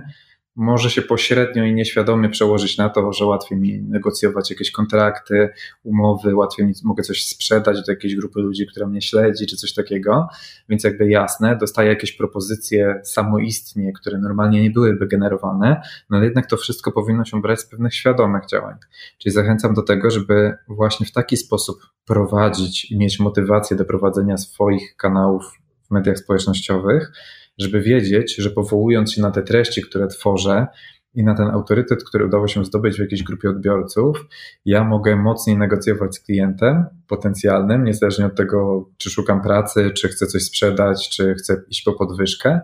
może 0.55 0.89
się 0.89 1.01
pośrednio 1.01 1.63
i 1.63 1.73
nieświadomie 1.73 2.29
przełożyć 2.29 2.77
na 2.77 2.89
to, 2.89 3.13
że 3.13 3.25
łatwiej 3.25 3.59
mi 3.59 3.81
negocjować 3.81 4.49
jakieś 4.49 4.71
kontrakty, 4.71 5.49
umowy, 5.83 6.35
łatwiej 6.35 6.65
mi, 6.65 6.73
mogę 6.83 7.03
coś 7.03 7.25
sprzedać 7.25 7.85
do 7.85 7.91
jakiejś 7.91 8.15
grupy 8.15 8.39
ludzi, 8.39 8.67
która 8.67 8.87
mnie 8.87 9.01
śledzi, 9.01 9.47
czy 9.47 9.55
coś 9.55 9.73
takiego. 9.73 10.27
Więc 10.69 10.83
jakby 10.83 11.09
jasne, 11.09 11.57
dostaję 11.57 11.89
jakieś 11.89 12.11
propozycje 12.11 13.01
samoistnie, 13.03 13.93
które 13.93 14.17
normalnie 14.17 14.61
nie 14.61 14.71
byłyby 14.71 15.07
generowane, 15.07 15.81
no 16.09 16.17
ale 16.17 16.25
jednak 16.25 16.45
to 16.45 16.57
wszystko 16.57 16.91
powinno 16.91 17.25
się 17.25 17.41
brać 17.41 17.59
z 17.59 17.65
pewnych 17.65 17.93
świadomych 17.93 18.45
działań. 18.45 18.75
Czyli 19.17 19.33
zachęcam 19.33 19.73
do 19.73 19.81
tego, 19.81 20.11
żeby 20.11 20.53
właśnie 20.67 21.05
w 21.05 21.11
taki 21.11 21.37
sposób 21.37 21.77
prowadzić 22.05 22.91
i 22.91 22.97
mieć 22.97 23.19
motywację 23.19 23.77
do 23.77 23.85
prowadzenia 23.85 24.37
swoich 24.37 24.95
kanałów 24.95 25.43
w 25.87 25.91
mediach 25.91 26.17
społecznościowych, 26.17 27.11
żeby 27.57 27.81
wiedzieć, 27.81 28.35
że 28.35 28.49
powołując 28.49 29.13
się 29.13 29.21
na 29.21 29.31
te 29.31 29.43
treści, 29.43 29.81
które 29.81 30.07
tworzę 30.07 30.67
i 31.13 31.23
na 31.23 31.35
ten 31.35 31.47
autorytet, 31.47 32.03
który 32.03 32.25
udało 32.25 32.47
się 32.47 32.65
zdobyć 32.65 32.97
w 32.97 32.99
jakiejś 32.99 33.23
grupie 33.23 33.49
odbiorców, 33.49 34.25
ja 34.65 34.83
mogę 34.83 35.15
mocniej 35.15 35.57
negocjować 35.57 36.15
z 36.15 36.19
klientem 36.19 36.85
potencjalnym, 37.07 37.83
niezależnie 37.83 38.25
od 38.25 38.35
tego, 38.35 38.89
czy 38.97 39.09
szukam 39.09 39.41
pracy, 39.41 39.91
czy 39.91 40.07
chcę 40.07 40.27
coś 40.27 40.43
sprzedać, 40.43 41.09
czy 41.09 41.35
chcę 41.35 41.61
iść 41.69 41.83
po 41.83 41.93
podwyżkę. 41.93 42.59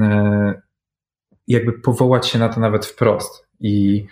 E, 0.00 0.62
jakby 1.48 1.72
powołać 1.72 2.26
się 2.26 2.38
na 2.38 2.48
to 2.48 2.60
nawet 2.60 2.86
wprost 2.86 3.46
i 3.60 4.06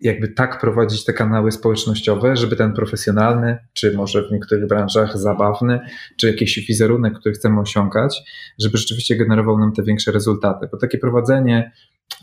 jakby 0.00 0.28
tak 0.28 0.60
prowadzić 0.60 1.04
te 1.04 1.12
kanały 1.12 1.52
społecznościowe, 1.52 2.36
żeby 2.36 2.56
ten 2.56 2.72
profesjonalny, 2.72 3.58
czy 3.72 3.96
może 3.96 4.28
w 4.28 4.32
niektórych 4.32 4.66
branżach 4.66 5.18
zabawny, 5.18 5.80
czy 6.16 6.26
jakiś 6.26 6.66
wizerunek, 6.66 7.18
który 7.18 7.34
chcemy 7.34 7.60
osiągać, 7.60 8.22
żeby 8.58 8.78
rzeczywiście 8.78 9.16
generował 9.16 9.58
nam 9.58 9.72
te 9.72 9.82
większe 9.82 10.12
rezultaty. 10.12 10.68
Bo 10.72 10.78
takie 10.78 10.98
prowadzenie, 10.98 11.72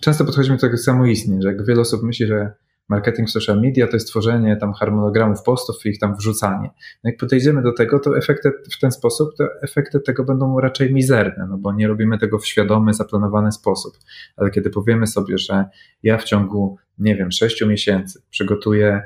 często 0.01 0.25
podchodzimy 0.25 0.55
do 0.55 0.61
tego 0.61 0.77
samoistnie, 0.77 1.41
że 1.41 1.47
jak 1.47 1.65
wiele 1.65 1.81
osób 1.81 2.03
myśli, 2.03 2.27
że 2.27 2.51
marketing 2.89 3.29
social 3.29 3.61
media 3.61 3.87
to 3.87 3.95
jest 3.95 4.07
tworzenie 4.07 4.57
tam 4.57 4.73
harmonogramów 4.73 5.43
postów 5.43 5.85
i 5.85 5.89
ich 5.89 5.99
tam 5.99 6.15
wrzucanie. 6.15 6.69
No 7.03 7.09
jak 7.09 7.17
podejdziemy 7.17 7.61
do 7.61 7.73
tego, 7.73 7.99
to 7.99 8.17
efekty 8.17 8.51
w 8.71 8.79
ten 8.79 8.91
sposób, 8.91 9.29
to 9.37 9.47
efekty 9.61 9.99
tego 9.99 10.23
będą 10.23 10.59
raczej 10.59 10.93
mizerne, 10.93 11.47
no 11.49 11.57
bo 11.57 11.73
nie 11.73 11.87
robimy 11.87 12.17
tego 12.17 12.39
w 12.39 12.47
świadomy, 12.47 12.93
zaplanowany 12.93 13.51
sposób. 13.51 13.93
Ale 14.37 14.51
kiedy 14.51 14.69
powiemy 14.69 15.07
sobie, 15.07 15.37
że 15.37 15.65
ja 16.03 16.17
w 16.17 16.23
ciągu, 16.23 16.77
nie 16.99 17.15
wiem, 17.15 17.31
sześciu 17.31 17.67
miesięcy 17.67 18.21
przygotuję 18.29 19.01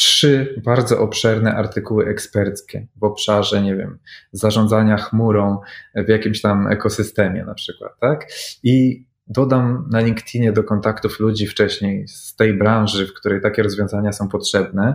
trzy 0.00 0.62
bardzo 0.64 1.00
obszerne 1.00 1.54
artykuły 1.54 2.06
eksperckie 2.06 2.86
w 2.96 3.04
obszarze, 3.04 3.62
nie 3.62 3.76
wiem, 3.76 3.98
zarządzania 4.32 4.96
chmurą 4.96 5.58
w 5.94 6.08
jakimś 6.08 6.40
tam 6.40 6.66
ekosystemie 6.66 7.44
na 7.44 7.54
przykład, 7.54 7.92
tak? 8.00 8.26
I 8.62 9.04
dodam 9.26 9.88
na 9.90 10.00
LinkedInie 10.00 10.52
do 10.52 10.64
kontaktów 10.64 11.20
ludzi 11.20 11.46
wcześniej 11.46 12.08
z 12.08 12.36
tej 12.36 12.54
branży, 12.54 13.06
w 13.06 13.14
której 13.14 13.40
takie 13.40 13.62
rozwiązania 13.62 14.12
są 14.12 14.28
potrzebne 14.28 14.94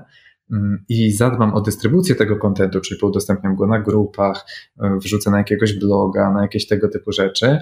mm, 0.52 0.84
i 0.90 1.12
zadbam 1.12 1.54
o 1.54 1.62
dystrybucję 1.62 2.16
tego 2.16 2.38
kontentu, 2.38 2.82
czyli 2.82 3.02
udostępniam 3.02 3.56
go 3.56 3.68
na 3.68 3.80
grupach, 3.80 4.46
e, 4.80 4.98
wrzucę 5.04 5.32
na 5.32 5.38
jakiegoś 5.38 5.80
bloga, 5.80 6.32
na 6.32 6.42
jakieś 6.42 6.68
tego 6.68 6.90
typu 6.90 7.12
rzeczy, 7.12 7.60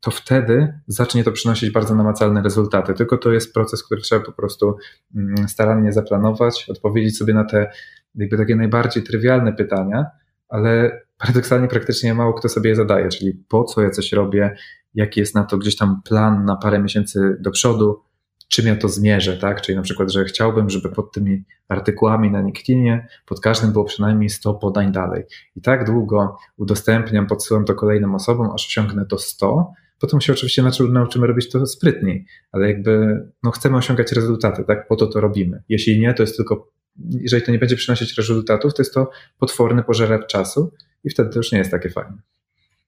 to 0.00 0.10
wtedy 0.10 0.80
zacznie 0.86 1.24
to 1.24 1.32
przynosić 1.32 1.70
bardzo 1.70 1.94
namacalne 1.94 2.42
rezultaty. 2.42 2.94
Tylko 2.94 3.18
to 3.18 3.32
jest 3.32 3.54
proces, 3.54 3.84
który 3.84 4.00
trzeba 4.00 4.24
po 4.24 4.32
prostu 4.32 4.76
mm, 5.16 5.48
starannie 5.48 5.92
zaplanować, 5.92 6.66
odpowiedzieć 6.68 7.18
sobie 7.18 7.34
na 7.34 7.44
te 7.44 7.70
jakby 8.14 8.36
takie 8.36 8.56
najbardziej 8.56 9.02
trywialne 9.02 9.52
pytania, 9.52 10.06
ale 10.48 11.00
paradoksalnie 11.18 11.68
praktycznie 11.68 12.14
mało 12.14 12.32
kto 12.32 12.48
sobie 12.48 12.70
je 12.70 12.76
zadaje, 12.76 13.08
czyli 13.08 13.44
po 13.48 13.64
co 13.64 13.82
ja 13.82 13.90
coś 13.90 14.12
robię, 14.12 14.56
jaki 14.94 15.20
jest 15.20 15.34
na 15.34 15.44
to 15.44 15.58
gdzieś 15.58 15.76
tam 15.76 16.02
plan 16.04 16.44
na 16.44 16.56
parę 16.56 16.78
miesięcy 16.78 17.36
do 17.40 17.50
przodu, 17.50 18.02
czym 18.50 18.66
ja 18.66 18.76
to 18.76 18.88
zmierzę, 18.88 19.36
tak? 19.36 19.62
Czyli 19.62 19.76
na 19.76 19.82
przykład, 19.82 20.12
że 20.12 20.24
chciałbym, 20.24 20.70
żeby 20.70 20.88
pod 20.88 21.12
tymi 21.12 21.44
artykułami 21.68 22.30
na 22.30 22.40
LinkedInie, 22.40 23.08
pod 23.26 23.40
każdym 23.40 23.72
było 23.72 23.84
przynajmniej 23.84 24.30
100 24.30 24.54
podań 24.54 24.92
dalej. 24.92 25.24
I 25.56 25.60
tak 25.60 25.84
długo 25.84 26.36
udostępniam, 26.56 27.26
podsyłam 27.26 27.64
to 27.64 27.74
kolejnym 27.74 28.14
osobom, 28.14 28.50
aż 28.54 28.66
osiągnę 28.66 29.06
to 29.06 29.18
100. 29.18 29.72
Potem 30.00 30.20
się 30.20 30.32
oczywiście 30.32 30.62
nauczymy 30.92 31.26
robić 31.26 31.50
to 31.50 31.66
sprytniej, 31.66 32.26
ale 32.52 32.68
jakby 32.68 33.22
no, 33.42 33.50
chcemy 33.50 33.76
osiągać 33.76 34.12
rezultaty, 34.12 34.64
tak? 34.64 34.88
Po 34.88 34.96
to 34.96 35.06
to 35.06 35.20
robimy. 35.20 35.62
Jeśli 35.68 36.00
nie, 36.00 36.14
to 36.14 36.22
jest 36.22 36.36
tylko, 36.36 36.68
jeżeli 37.10 37.42
to 37.42 37.52
nie 37.52 37.58
będzie 37.58 37.76
przynosić 37.76 38.16
rezultatów, 38.16 38.74
to 38.74 38.82
jest 38.82 38.94
to 38.94 39.10
potworny 39.38 39.82
pożeracz 39.82 40.26
czasu 40.26 40.72
i 41.04 41.10
wtedy 41.10 41.30
to 41.30 41.38
już 41.38 41.52
nie 41.52 41.58
jest 41.58 41.70
takie 41.70 41.90
fajne. 41.90 42.18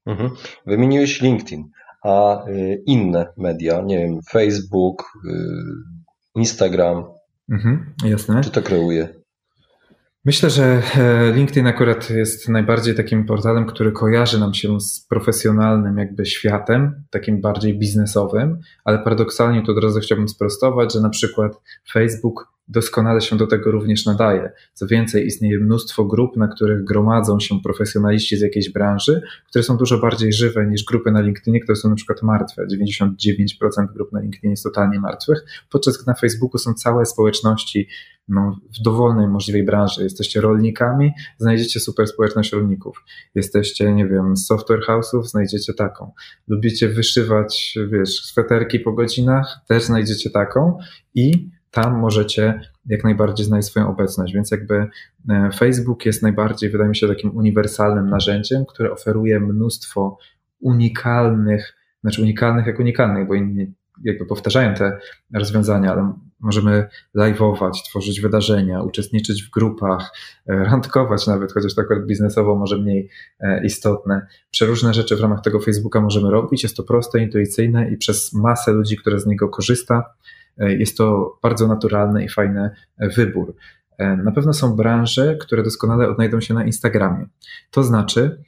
Mhm. 0.06 0.30
Wymieniłeś 0.66 1.20
LinkedIn 1.20 1.70
a 2.02 2.44
y, 2.48 2.82
inne 2.86 3.26
media, 3.36 3.82
nie 3.82 3.98
wiem, 3.98 4.20
Facebook, 4.30 5.02
y, 5.24 5.30
Instagram. 6.34 7.04
Mhm, 7.48 7.94
jasne. 8.04 8.40
Czy 8.44 8.50
to 8.50 8.62
kreuje? 8.62 9.22
Myślę, 10.24 10.50
że 10.50 10.82
e, 10.98 11.32
LinkedIn 11.32 11.66
akurat 11.66 12.10
jest 12.10 12.48
najbardziej 12.48 12.94
takim 12.94 13.26
portalem, 13.26 13.66
który 13.66 13.92
kojarzy 13.92 14.40
nam 14.40 14.54
się 14.54 14.80
z 14.80 15.06
profesjonalnym 15.08 15.98
jakby 15.98 16.26
światem, 16.26 17.04
takim 17.10 17.40
bardziej 17.40 17.78
biznesowym, 17.78 18.60
ale 18.84 18.98
paradoksalnie 18.98 19.62
tu 19.62 19.72
od 19.72 19.84
razu 19.84 20.00
chciałbym 20.00 20.28
sprostować, 20.28 20.92
że 20.92 21.00
na 21.00 21.10
przykład 21.10 21.52
Facebook 21.92 22.52
doskonale 22.72 23.20
się 23.20 23.36
do 23.36 23.46
tego 23.46 23.70
również 23.70 24.06
nadaje. 24.06 24.52
Co 24.74 24.86
więcej, 24.86 25.26
istnieje 25.26 25.58
mnóstwo 25.58 26.04
grup, 26.04 26.36
na 26.36 26.48
których 26.48 26.84
gromadzą 26.84 27.40
się 27.40 27.60
profesjonaliści 27.60 28.36
z 28.36 28.40
jakiejś 28.40 28.70
branży, 28.70 29.22
które 29.48 29.62
są 29.62 29.76
dużo 29.76 29.98
bardziej 29.98 30.32
żywe 30.32 30.66
niż 30.66 30.84
grupy 30.84 31.10
na 31.10 31.20
LinkedInie, 31.20 31.60
które 31.60 31.76
są 31.76 31.88
na 31.88 31.94
przykład 31.94 32.22
martwe. 32.22 32.66
99% 32.66 33.92
grup 33.94 34.12
na 34.12 34.20
LinkedInie 34.20 34.52
jest 34.52 34.62
totalnie 34.62 35.00
martwych, 35.00 35.44
podczas 35.70 35.96
gdy 35.96 36.04
na 36.06 36.14
Facebooku 36.14 36.58
są 36.58 36.74
całe 36.74 37.06
społeczności 37.06 37.88
no, 38.28 38.60
w 38.78 38.82
dowolnej 38.82 39.28
możliwej 39.28 39.64
branży. 39.64 40.02
Jesteście 40.02 40.40
rolnikami, 40.40 41.12
znajdziecie 41.38 41.80
super 41.80 42.06
społeczność 42.06 42.52
rolników. 42.52 43.04
Jesteście, 43.34 43.92
nie 43.92 44.08
wiem, 44.08 44.36
software 44.36 44.80
house'ów, 44.88 45.22
znajdziecie 45.22 45.74
taką. 45.74 46.12
Lubicie 46.48 46.88
wyszywać, 46.88 47.78
wiesz, 47.88 48.24
sweterki 48.24 48.80
po 48.80 48.92
godzinach, 48.92 49.60
też 49.68 49.82
znajdziecie 49.82 50.30
taką 50.30 50.78
i 51.14 51.50
tam 51.72 51.98
możecie 51.98 52.60
jak 52.86 53.04
najbardziej 53.04 53.46
znaleźć 53.46 53.68
swoją 53.68 53.88
obecność. 53.88 54.34
Więc 54.34 54.50
jakby 54.50 54.86
e, 55.30 55.50
Facebook 55.54 56.06
jest 56.06 56.22
najbardziej, 56.22 56.70
wydaje 56.70 56.88
mi 56.88 56.96
się, 56.96 57.08
takim 57.08 57.36
uniwersalnym 57.36 58.10
narzędziem, 58.10 58.64
które 58.66 58.92
oferuje 58.92 59.40
mnóstwo 59.40 60.18
unikalnych, 60.60 61.76
znaczy 62.00 62.22
unikalnych 62.22 62.66
jak 62.66 62.78
unikalnych, 62.78 63.28
bo 63.28 63.34
inni 63.34 63.74
jakby 64.04 64.26
powtarzają 64.26 64.74
te 64.74 64.98
rozwiązania, 65.34 65.92
ale 65.92 66.12
możemy 66.40 66.88
live'ować, 67.16 67.72
tworzyć 67.88 68.20
wydarzenia, 68.20 68.82
uczestniczyć 68.82 69.42
w 69.42 69.50
grupach, 69.50 70.12
e, 70.46 70.54
randkować 70.64 71.26
nawet, 71.26 71.52
chociaż 71.52 71.74
to 71.74 71.82
akurat 71.82 72.06
biznesowo 72.06 72.54
może 72.54 72.78
mniej 72.78 73.08
e, 73.40 73.64
istotne. 73.64 74.26
Przeróżne 74.50 74.94
rzeczy 74.94 75.16
w 75.16 75.20
ramach 75.20 75.40
tego 75.40 75.60
Facebooka 75.60 76.00
możemy 76.00 76.30
robić, 76.30 76.62
jest 76.62 76.76
to 76.76 76.82
proste, 76.82 77.18
intuicyjne 77.18 77.90
i 77.90 77.96
przez 77.96 78.32
masę 78.32 78.72
ludzi, 78.72 78.96
która 78.96 79.18
z 79.18 79.26
niego 79.26 79.48
korzysta, 79.48 80.04
jest 80.58 80.96
to 80.96 81.38
bardzo 81.42 81.68
naturalny 81.68 82.24
i 82.24 82.28
fajny 82.28 82.70
wybór. 82.98 83.54
Na 83.98 84.32
pewno 84.32 84.52
są 84.52 84.76
branże, 84.76 85.36
które 85.36 85.62
doskonale 85.62 86.08
odnajdą 86.08 86.40
się 86.40 86.54
na 86.54 86.64
Instagramie. 86.64 87.26
To 87.70 87.82
znaczy, 87.82 88.44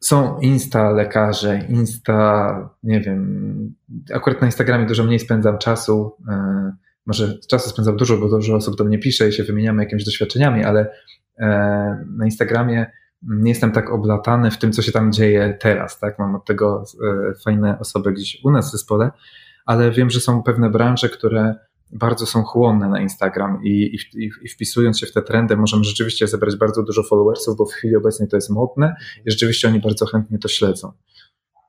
są 0.00 0.38
insta 0.38 0.90
lekarze, 0.90 1.58
insta, 1.68 2.70
nie 2.82 3.00
wiem, 3.00 3.74
akurat 4.14 4.40
na 4.40 4.46
Instagramie 4.46 4.86
dużo 4.86 5.04
mniej 5.04 5.18
spędzam 5.18 5.58
czasu, 5.58 6.16
e, 6.28 6.72
może 7.06 7.38
czasu 7.38 7.70
spędzam 7.70 7.96
dużo, 7.96 8.16
bo 8.16 8.28
dużo 8.28 8.54
osób 8.54 8.76
do 8.76 8.84
mnie 8.84 8.98
pisze 8.98 9.28
i 9.28 9.32
się 9.32 9.44
wymieniamy 9.44 9.82
jakimiś 9.82 10.04
doświadczeniami, 10.04 10.64
ale 10.64 10.92
e, 11.38 11.46
na 12.16 12.24
Instagramie 12.24 12.86
nie 13.22 13.50
jestem 13.50 13.72
tak 13.72 13.90
oblatany 13.90 14.50
w 14.50 14.58
tym, 14.58 14.72
co 14.72 14.82
się 14.82 14.92
tam 14.92 15.12
dzieje 15.12 15.56
teraz, 15.60 15.98
tak? 15.98 16.18
Mam 16.18 16.34
od 16.34 16.44
tego 16.44 16.84
e, 17.04 17.34
fajne 17.44 17.78
osoby 17.78 18.12
gdzieś 18.12 18.40
u 18.44 18.50
nas 18.50 18.68
w 18.68 18.72
zespole, 18.72 19.10
ale 19.70 19.90
wiem, 19.90 20.10
że 20.10 20.20
są 20.20 20.42
pewne 20.42 20.70
branże, 20.70 21.08
które 21.08 21.54
bardzo 21.92 22.26
są 22.26 22.42
chłonne 22.42 22.88
na 22.88 23.00
Instagram 23.00 23.64
i, 23.64 23.98
i, 24.14 24.24
i, 24.42 24.48
wpisując 24.48 24.98
się 24.98 25.06
w 25.06 25.12
te 25.12 25.22
trendy 25.22 25.56
możemy 25.56 25.84
rzeczywiście 25.84 26.28
zebrać 26.28 26.56
bardzo 26.56 26.82
dużo 26.82 27.02
followersów, 27.02 27.56
bo 27.56 27.64
w 27.66 27.72
chwili 27.72 27.96
obecnej 27.96 28.28
to 28.28 28.36
jest 28.36 28.50
modne 28.50 28.94
i 29.26 29.30
rzeczywiście 29.30 29.68
oni 29.68 29.80
bardzo 29.80 30.06
chętnie 30.06 30.38
to 30.38 30.48
śledzą. 30.48 30.92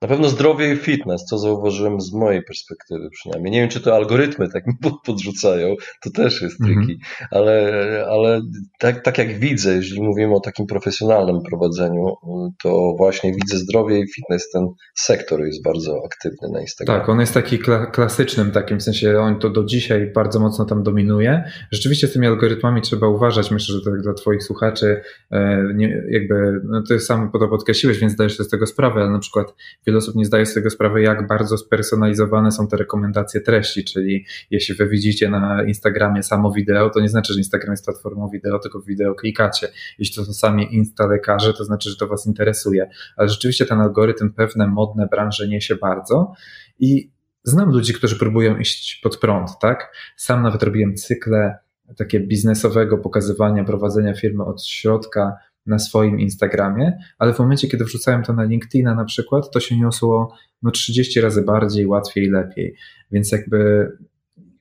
Na 0.01 0.07
pewno 0.07 0.29
zdrowie 0.29 0.73
i 0.73 0.75
fitness, 0.75 1.25
co 1.25 1.37
zauważyłem 1.37 2.01
z 2.01 2.13
mojej 2.13 2.43
perspektywy 2.43 3.09
przynajmniej. 3.09 3.51
Nie 3.51 3.59
wiem, 3.59 3.69
czy 3.69 3.81
to 3.81 3.95
algorytmy 3.95 4.49
tak 4.49 4.67
mi 4.67 4.73
podrzucają, 5.05 5.75
to 6.03 6.09
też 6.09 6.41
jest 6.41 6.57
triki, 6.57 6.73
mm 6.73 6.87
-hmm. 6.87 7.25
ale, 7.31 8.05
ale 8.09 8.41
tak, 8.79 9.03
tak 9.03 9.17
jak 9.17 9.39
widzę, 9.39 9.75
jeżeli 9.75 10.01
mówimy 10.01 10.35
o 10.35 10.39
takim 10.39 10.67
profesjonalnym 10.67 11.41
prowadzeniu, 11.49 12.15
to 12.63 12.93
właśnie 12.97 13.33
widzę 13.33 13.57
zdrowie 13.57 13.99
i 13.99 14.07
fitness, 14.15 14.49
ten 14.49 14.67
sektor 14.95 15.41
jest 15.41 15.63
bardzo 15.63 16.01
aktywny 16.05 16.49
na 16.53 16.61
Instagramie. 16.61 16.99
Tak, 16.99 17.09
on 17.09 17.19
jest 17.19 17.33
taki 17.33 17.59
kla 17.59 17.85
klasycznym 17.85 18.51
takim, 18.51 18.79
w 18.79 18.83
sensie 18.83 19.19
on 19.19 19.39
to 19.39 19.49
do 19.49 19.63
dzisiaj 19.63 20.11
bardzo 20.15 20.39
mocno 20.39 20.65
tam 20.65 20.83
dominuje. 20.83 21.43
Rzeczywiście 21.71 22.07
z 22.07 22.13
tymi 22.13 22.27
algorytmami 22.27 22.81
trzeba 22.81 23.07
uważać, 23.07 23.51
myślę, 23.51 23.75
że 23.75 23.91
tak 23.91 24.01
dla 24.01 24.13
twoich 24.13 24.43
słuchaczy 24.43 25.01
e, 25.31 25.63
nie, 25.75 26.03
jakby, 26.09 26.61
no 26.63 26.83
ty 26.83 26.99
sam 26.99 27.31
to 27.31 27.47
podkreśliłeś, 27.47 27.99
więc 27.99 28.13
zdajesz 28.13 28.37
sobie 28.37 28.47
z 28.47 28.51
tego 28.51 28.67
sprawę, 28.67 29.01
ale 29.01 29.09
na 29.09 29.19
przykład 29.19 29.53
wiele 29.91 29.97
osób 29.97 30.15
nie 30.15 30.25
zdaje 30.25 30.45
sobie 30.45 30.53
tego 30.53 30.69
sprawy, 30.69 31.01
jak 31.01 31.27
bardzo 31.27 31.57
spersonalizowane 31.57 32.51
są 32.51 32.67
te 32.67 32.77
rekomendacje 32.77 33.41
treści, 33.41 33.83
czyli 33.83 34.25
jeśli 34.49 34.75
wy 34.75 34.87
widzicie 34.87 35.29
na 35.29 35.63
Instagramie 35.63 36.23
samo 36.23 36.51
wideo, 36.51 36.89
to 36.89 36.99
nie 36.99 37.09
znaczy, 37.09 37.33
że 37.33 37.39
Instagram 37.39 37.73
jest 37.73 37.85
platformą 37.85 38.29
wideo, 38.29 38.59
tylko 38.59 38.79
w 38.79 38.85
wideo 38.85 39.15
klikacie. 39.15 39.67
Jeśli 39.99 40.15
to 40.15 40.25
są 40.25 40.33
sami 40.33 40.75
insta 40.75 41.07
lekarze, 41.07 41.53
to 41.53 41.65
znaczy, 41.65 41.89
że 41.89 41.95
to 41.95 42.07
was 42.07 42.27
interesuje. 42.27 42.89
Ale 43.17 43.29
rzeczywiście 43.29 43.65
ten 43.65 43.79
algorytm 43.81 44.33
pewne 44.33 44.67
modne 44.67 45.07
branże 45.07 45.47
niesie 45.47 45.75
bardzo 45.75 46.33
i 46.79 47.11
znam 47.43 47.69
ludzi, 47.69 47.93
którzy 47.93 48.19
próbują 48.19 48.57
iść 48.57 48.99
pod 49.03 49.17
prąd, 49.17 49.49
tak? 49.61 49.93
Sam 50.17 50.43
nawet 50.43 50.63
robiłem 50.63 50.95
cykle 50.95 51.57
takie 51.97 52.19
biznesowego 52.19 52.97
pokazywania, 52.97 53.63
prowadzenia 53.63 54.13
firmy 54.13 54.43
od 54.43 54.65
środka 54.65 55.37
na 55.65 55.79
swoim 55.79 56.19
Instagramie, 56.19 56.97
ale 57.19 57.33
w 57.33 57.39
momencie, 57.39 57.67
kiedy 57.67 57.85
wrzucałem 57.85 58.23
to 58.23 58.33
na 58.33 58.43
LinkedIna 58.43 58.95
na 58.95 59.05
przykład, 59.05 59.51
to 59.51 59.59
się 59.59 59.77
niosło 59.77 60.35
no 60.61 60.71
30 60.71 61.21
razy 61.21 61.41
bardziej, 61.41 61.87
łatwiej, 61.87 62.29
lepiej. 62.29 62.75
Więc 63.11 63.31
jakby 63.31 63.91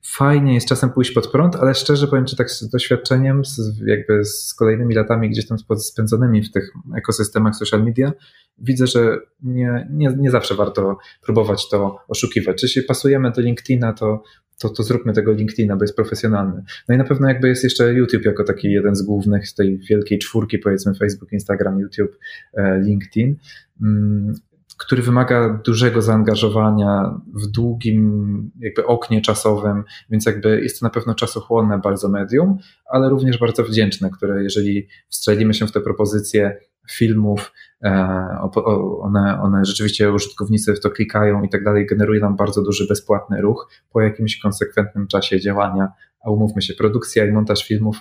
fajnie 0.03 0.55
jest 0.55 0.69
czasem 0.69 0.91
pójść 0.91 1.11
pod 1.11 1.27
prąd, 1.27 1.57
ale 1.57 1.75
szczerze 1.75 2.07
powiem 2.07 2.27
Ci 2.27 2.37
tak 2.37 2.51
z 2.51 2.69
doświadczeniem, 2.69 3.45
z, 3.45 3.61
jakby 3.87 4.25
z 4.25 4.55
kolejnymi 4.55 4.95
latami 4.95 5.31
gdzieś 5.31 5.47
tam 5.47 5.59
spędzonymi 5.79 6.43
w 6.43 6.51
tych 6.51 6.73
ekosystemach 6.97 7.57
social 7.57 7.85
media, 7.85 8.13
widzę, 8.59 8.87
że 8.87 9.19
nie, 9.43 9.89
nie, 9.91 10.15
nie 10.19 10.31
zawsze 10.31 10.55
warto 10.55 10.99
próbować 11.23 11.69
to 11.69 11.99
oszukiwać. 12.09 12.63
Jeśli 12.63 12.83
pasujemy 12.83 13.31
do 13.31 13.41
LinkedIna, 13.41 13.93
to 13.93 14.23
to, 14.61 14.69
to 14.69 14.83
zróbmy 14.83 15.13
tego 15.13 15.33
LinkedIna, 15.33 15.77
bo 15.77 15.85
jest 15.85 15.97
profesjonalny. 15.97 16.63
No 16.89 16.95
i 16.95 16.99
na 16.99 17.05
pewno 17.05 17.29
jakby 17.29 17.49
jest 17.49 17.65
jeszcze 17.65 17.95
YouTube 17.95 18.25
jako 18.25 18.45
taki 18.45 18.73
jeden 18.73 18.95
z 18.95 19.03
głównych 19.03 19.49
z 19.49 19.55
tej 19.55 19.79
wielkiej 19.79 20.19
czwórki, 20.19 20.59
powiedzmy 20.59 20.95
Facebook, 20.95 21.33
Instagram, 21.33 21.79
YouTube, 21.79 22.19
e, 22.55 22.81
LinkedIn, 22.81 23.37
mm, 23.83 24.35
który 24.79 25.03
wymaga 25.03 25.61
dużego 25.65 26.03
zaangażowania 26.03 27.21
w 27.35 27.47
długim 27.47 28.51
jakby 28.61 28.87
oknie 28.87 29.21
czasowym, 29.21 29.85
więc 30.11 30.27
jakby 30.27 30.61
jest 30.63 30.81
to 30.81 30.87
na 30.87 30.91
pewno 30.91 31.15
czasochłonne 31.15 31.79
bardzo 31.79 32.09
medium, 32.09 32.59
ale 32.91 33.09
również 33.09 33.39
bardzo 33.39 33.65
wdzięczne, 33.65 34.11
które 34.11 34.43
jeżeli 34.43 34.89
wstrzelimy 35.09 35.55
się 35.55 35.67
w 35.67 35.73
te 35.73 35.81
propozycje 35.81 36.57
filmów, 36.93 37.53
e, 37.85 37.91
one, 39.01 39.41
one 39.43 39.65
rzeczywiście 39.65 40.13
użytkownicy 40.13 40.75
w 40.75 40.81
to 40.81 40.91
klikają 40.91 41.43
i 41.43 41.49
tak 41.49 41.65
dalej, 41.65 41.87
generuje 41.87 42.21
nam 42.21 42.37
bardzo 42.37 42.63
duży 42.63 42.87
bezpłatny 42.87 43.41
ruch 43.41 43.71
po 43.91 44.01
jakimś 44.01 44.39
konsekwentnym 44.39 45.07
czasie 45.07 45.41
działania, 45.41 45.89
a 46.25 46.31
umówmy 46.31 46.63
się, 46.63 46.75
produkcja 46.75 47.27
i 47.27 47.33
montaż 47.33 47.67
filmów, 47.67 47.97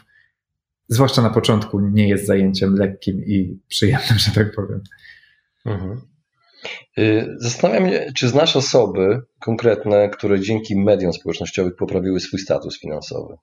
zwłaszcza 0.87 1.21
na 1.21 1.29
początku, 1.29 1.79
nie 1.79 2.07
jest 2.07 2.25
zajęciem 2.25 2.75
lekkim 2.75 3.25
i 3.25 3.59
przyjemnym, 3.67 4.17
że 4.19 4.31
tak 4.31 4.55
powiem. 4.55 4.81
Mhm. 5.65 6.01
Y, 6.97 7.35
zastanawiam 7.37 7.89
się, 7.89 8.11
czy 8.15 8.27
znasz 8.27 8.55
osoby 8.55 9.21
konkretne, 9.39 10.09
które 10.09 10.39
dzięki 10.39 10.75
mediom 10.75 11.13
społecznościowym 11.13 11.73
poprawiły 11.75 12.19
swój 12.19 12.39
status 12.39 12.79
finansowy? 12.79 13.35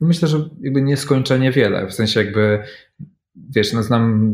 Myślę, 0.00 0.28
że 0.28 0.48
jakby 0.60 0.82
nieskończenie 0.82 1.52
wiele. 1.52 1.86
W 1.86 1.94
sensie 1.94 2.20
jakby 2.20 2.62
wiesz, 3.36 3.72
no 3.72 3.82
znam 3.82 4.32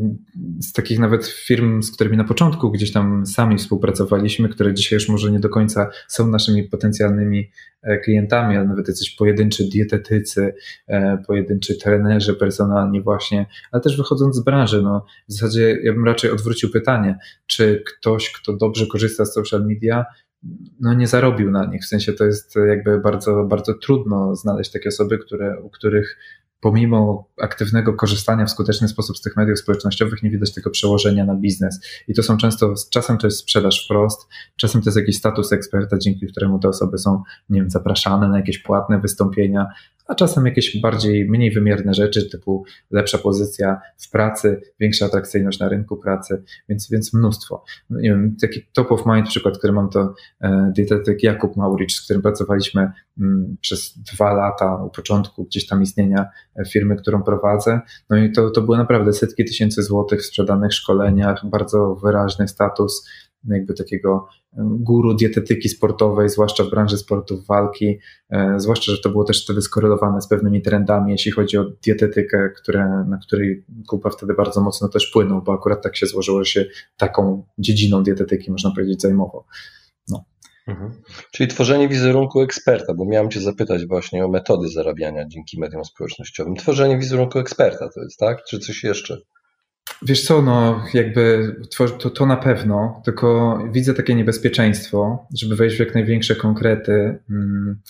z 0.61 0.73
takich 0.73 0.99
nawet 0.99 1.27
firm, 1.27 1.83
z 1.83 1.93
którymi 1.93 2.17
na 2.17 2.25
początku 2.25 2.71
gdzieś 2.71 2.93
tam 2.93 3.27
sami 3.27 3.59
współpracowaliśmy, 3.59 4.49
które 4.49 4.75
dzisiaj 4.75 4.97
już 4.97 5.09
może 5.09 5.31
nie 5.31 5.41
do 5.41 5.49
końca 5.49 5.91
są 6.09 6.29
naszymi 6.29 6.65
potencjalnymi 6.65 7.51
e, 7.83 7.99
klientami, 7.99 8.57
ale 8.57 8.67
nawet 8.67 8.89
jacyś 8.89 9.11
pojedynczy 9.11 9.69
dietetycy, 9.69 10.55
e, 10.87 11.19
pojedynczy 11.27 11.79
trenerzy 11.79 12.35
personalni 12.35 13.03
właśnie, 13.03 13.47
ale 13.73 13.83
też 13.83 13.97
wychodząc 13.97 14.37
z 14.37 14.45
branży, 14.45 14.83
no 14.83 15.05
w 15.29 15.33
zasadzie 15.33 15.79
ja 15.83 15.93
bym 15.93 16.05
raczej 16.05 16.31
odwrócił 16.31 16.71
pytanie, 16.71 17.19
czy 17.47 17.83
ktoś, 17.87 18.33
kto 18.33 18.57
dobrze 18.57 18.87
korzysta 18.87 19.25
z 19.25 19.35
social 19.35 19.67
media, 19.67 20.05
no 20.81 20.95
nie 20.95 21.07
zarobił 21.07 21.51
na 21.51 21.67
nich. 21.67 21.83
W 21.83 21.89
sensie 21.89 22.13
to 22.13 22.25
jest 22.25 22.55
jakby 22.69 23.01
bardzo, 23.01 23.45
bardzo 23.45 23.75
trudno 23.75 24.37
znaleźć 24.37 24.71
takie 24.71 24.89
osoby, 24.89 25.19
które, 25.19 25.61
u 25.61 25.71
których 25.71 26.19
pomimo 26.61 27.29
aktywnego 27.42 27.94
korzystania 27.94 28.46
w 28.46 28.51
skuteczny 28.51 28.88
sposób 28.88 29.18
z 29.18 29.20
tych 29.20 29.37
mediów 29.37 29.59
społecznościowych, 29.59 30.23
nie 30.23 30.31
widać 30.31 30.55
tego 30.55 30.70
przełożenia 30.70 31.25
na 31.25 31.35
biznes. 31.35 31.81
I 32.09 32.14
to 32.14 32.23
są 32.23 32.37
często, 32.37 32.75
czasem 32.90 33.18
to 33.18 33.27
jest 33.27 33.38
sprzedaż 33.38 33.85
wprost, 33.85 34.29
czasem 34.57 34.83
to 34.83 34.88
jest 34.88 34.96
jakiś 34.96 35.16
status 35.16 35.53
eksperta, 35.53 35.99
dzięki 35.99 36.27
któremu 36.27 36.59
te 36.59 36.68
osoby 36.68 36.99
są, 36.99 37.23
nie 37.51 37.61
wiem, 37.61 37.70
zapraszane 37.70 38.29
na 38.29 38.37
jakieś 38.37 38.59
płatne 38.59 39.01
wystąpienia, 39.01 39.66
a 40.11 40.14
czasem 40.14 40.46
jakieś 40.46 40.81
bardziej, 40.81 41.29
mniej 41.29 41.51
wymierne 41.51 41.94
rzeczy, 41.94 42.31
typu 42.31 42.64
lepsza 42.90 43.18
pozycja 43.18 43.81
w 43.99 44.11
pracy, 44.11 44.61
większa 44.81 45.07
atrakcyjność 45.07 45.59
na 45.59 45.68
rynku 45.68 45.96
pracy, 45.96 46.42
więc, 46.68 46.90
więc 46.90 47.14
mnóstwo. 47.14 47.64
Nie 47.90 48.11
wiem, 48.11 48.37
taki 48.40 48.66
top 48.73 48.92
of 48.92 49.07
mind 49.07 49.29
przykład, 49.29 49.59
który 49.59 49.73
mam 49.73 49.90
to 49.90 50.14
e, 50.40 50.73
dietetyk 50.77 51.23
Jakub 51.23 51.57
Mauricz, 51.57 51.92
z 51.92 52.05
którym 52.05 52.23
pracowaliśmy 52.23 52.92
mm, 53.20 53.57
przez 53.61 53.99
dwa 53.99 54.33
lata 54.33 54.77
u 54.85 54.90
początku 54.90 55.44
gdzieś 55.44 55.66
tam 55.66 55.83
istnienia 55.83 56.27
e, 56.57 56.64
firmy, 56.64 56.96
którą 56.96 57.23
prowadzę. 57.23 57.81
No 58.11 58.16
i 58.16 58.33
to, 58.33 58.51
to 58.51 58.62
były 58.62 58.79
naprawdę 58.79 59.12
setki 59.12 59.44
tysięcy 59.44 59.83
złotych 59.83 60.20
w 60.20 60.27
sprzedanych 60.27 60.73
szkoleniach, 60.73 61.46
bardzo 61.46 61.94
wyraźny 61.94 62.49
status, 62.49 63.09
jakby 63.48 63.74
takiego 63.74 64.29
guru 64.59 65.14
dietetyki 65.14 65.68
sportowej, 65.68 66.29
zwłaszcza 66.29 66.64
w 66.64 66.70
branży 66.70 66.98
sportów 66.98 67.46
walki, 67.46 67.98
e, 68.31 68.55
zwłaszcza, 68.61 68.92
że 68.92 68.98
to 68.98 69.11
było 69.11 69.24
też 69.24 69.44
wtedy 69.44 69.62
skorelowane 69.62 70.22
z 70.22 70.29
pewnymi 70.29 70.62
trendami, 70.62 71.12
jeśli 71.12 71.33
chodzi 71.33 71.59
o 71.59 71.64
dietetykę, 71.64 72.50
które, 72.57 73.05
na 73.09 73.18
której 73.18 73.64
Kuba 73.88 74.11
wtedy 74.11 74.35
bardzo 74.35 74.61
mocno 74.61 74.88
też 74.88 75.07
płynął, 75.07 75.42
bo 75.42 75.53
akurat 75.53 75.83
tak 75.83 75.96
się 75.96 76.07
złożyło, 76.07 76.44
że 76.44 76.50
się 76.50 76.66
taką 76.96 77.44
dziedziną 77.59 78.03
dietetyki, 78.03 78.50
można 78.50 78.70
powiedzieć, 78.70 79.03
zajmował. 79.03 79.44
No. 80.09 80.24
Mhm. 80.66 80.90
Czyli 81.33 81.48
tworzenie 81.48 81.88
wizerunku 81.88 82.40
eksperta, 82.40 82.94
bo 82.94 83.05
miałem 83.05 83.31
Cię 83.31 83.40
zapytać 83.40 83.87
właśnie 83.87 84.24
o 84.24 84.29
metody 84.29 84.68
zarabiania 84.68 85.29
dzięki 85.29 85.61
mediom 85.61 85.85
społecznościowym. 85.85 86.57
Tworzenie 86.57 86.98
wizerunku 86.98 87.38
eksperta 87.38 87.88
to 87.94 88.03
jest, 88.03 88.18
tak? 88.18 88.44
Czy 88.44 88.59
coś 88.59 88.85
jeszcze? 88.85 89.18
Wiesz 90.03 90.24
co, 90.24 90.42
no 90.42 90.85
jakby 90.94 91.55
to, 91.98 92.11
to 92.11 92.26
na 92.26 92.37
pewno, 92.37 93.03
tylko 93.05 93.59
widzę 93.72 93.94
takie 93.94 94.14
niebezpieczeństwo, 94.14 95.26
żeby 95.35 95.57
wejść 95.57 95.76
w 95.76 95.81
jak 95.81 95.94
największe 95.94 96.37
konkrety. 96.37 97.18
Mm, 97.31 97.81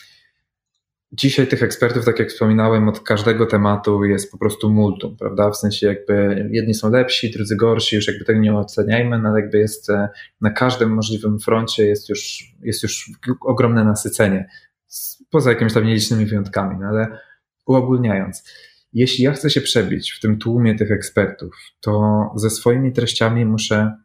dzisiaj 1.13 1.47
tych 1.47 1.63
ekspertów, 1.63 2.05
tak 2.05 2.19
jak 2.19 2.29
wspominałem, 2.29 2.89
od 2.89 3.01
każdego 3.01 3.47
tematu 3.47 4.05
jest 4.05 4.33
po 4.33 4.39
prostu 4.39 4.71
multum, 4.71 5.17
prawda? 5.17 5.51
W 5.51 5.57
sensie 5.57 5.87
jakby 5.87 6.49
jedni 6.51 6.75
są 6.75 6.91
lepsi, 6.91 7.31
drudzy 7.31 7.57
gorsi, 7.57 7.97
już 7.97 8.07
jakby 8.07 8.25
tego 8.25 8.41
nie 8.41 8.55
oceniajmy, 8.55 9.19
no 9.19 9.29
ale 9.29 9.41
jakby 9.41 9.59
jest 9.59 9.91
e, 9.91 10.09
na 10.41 10.51
każdym 10.51 10.91
możliwym 10.91 11.39
froncie 11.39 11.87
jest 11.87 12.09
już, 12.09 12.53
jest 12.63 12.83
już 12.83 13.11
ogromne 13.41 13.85
nasycenie, 13.85 14.49
poza 15.31 15.51
jakimiś 15.51 15.75
tam 15.75 15.85
nielicznymi 15.85 16.27
wyjątkami, 16.27 16.77
no 16.81 16.87
ale 16.87 17.19
uogólniając, 17.67 18.45
jeśli 18.93 19.25
ja 19.25 19.33
chcę 19.33 19.51
się 19.51 19.61
przebić 19.61 20.13
w 20.13 20.21
tym 20.21 20.39
tłumie 20.39 20.75
tych 20.75 20.91
ekspertów, 20.91 21.55
to 21.81 22.21
ze 22.37 22.51
swoimi 22.51 22.93
treściami 22.93 23.47
muszę 23.47 23.97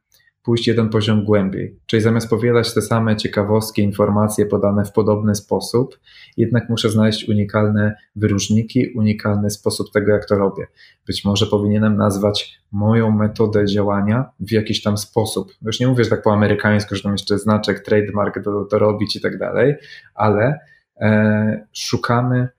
pójść 0.45 0.67
jeden 0.67 0.89
poziom 0.89 1.24
głębiej. 1.24 1.80
Czyli 1.86 2.02
zamiast 2.02 2.30
powielać 2.30 2.74
te 2.74 2.82
same 2.82 3.15
ciekawostki, 3.15 3.82
informacje 3.82 4.45
podane 4.45 4.86
w 4.86 4.91
podobny 4.91 5.36
sposób, 5.36 6.00
jednak 6.38 6.69
muszę 6.69 6.89
znaleźć 6.89 7.30
unikalne 7.30 7.95
wyróżniki, 8.15 8.88
unikalny 8.95 9.50
sposób 9.50 9.91
tego, 9.91 10.12
jak 10.12 10.26
to 10.26 10.36
robię. 10.36 10.67
Być 11.08 11.26
może 11.26 11.45
powinienem 11.45 11.98
nazwać 11.98 12.60
moją 12.71 13.12
metodę 13.12 13.65
działania 13.65 14.30
w 14.39 14.52
jakiś 14.52 14.84
tam 14.84 14.98
sposób. 14.98 15.52
Już 15.62 15.80
nie 15.80 15.88
mówię, 15.88 16.04
że 16.04 16.10
tak 16.10 16.21
po 16.21 16.34
amerykańsku, 16.34 16.95
że 16.95 17.02
tam 17.02 17.12
jeszcze 17.12 17.38
znaczek, 17.38 17.80
trademark 17.80 18.43
do 18.43 18.80
robić 18.80 19.15
i 19.15 19.21
tak 19.21 19.38
dalej, 19.38 19.76
ale 20.15 20.60
e, 20.98 21.67
szukamy 21.74 22.50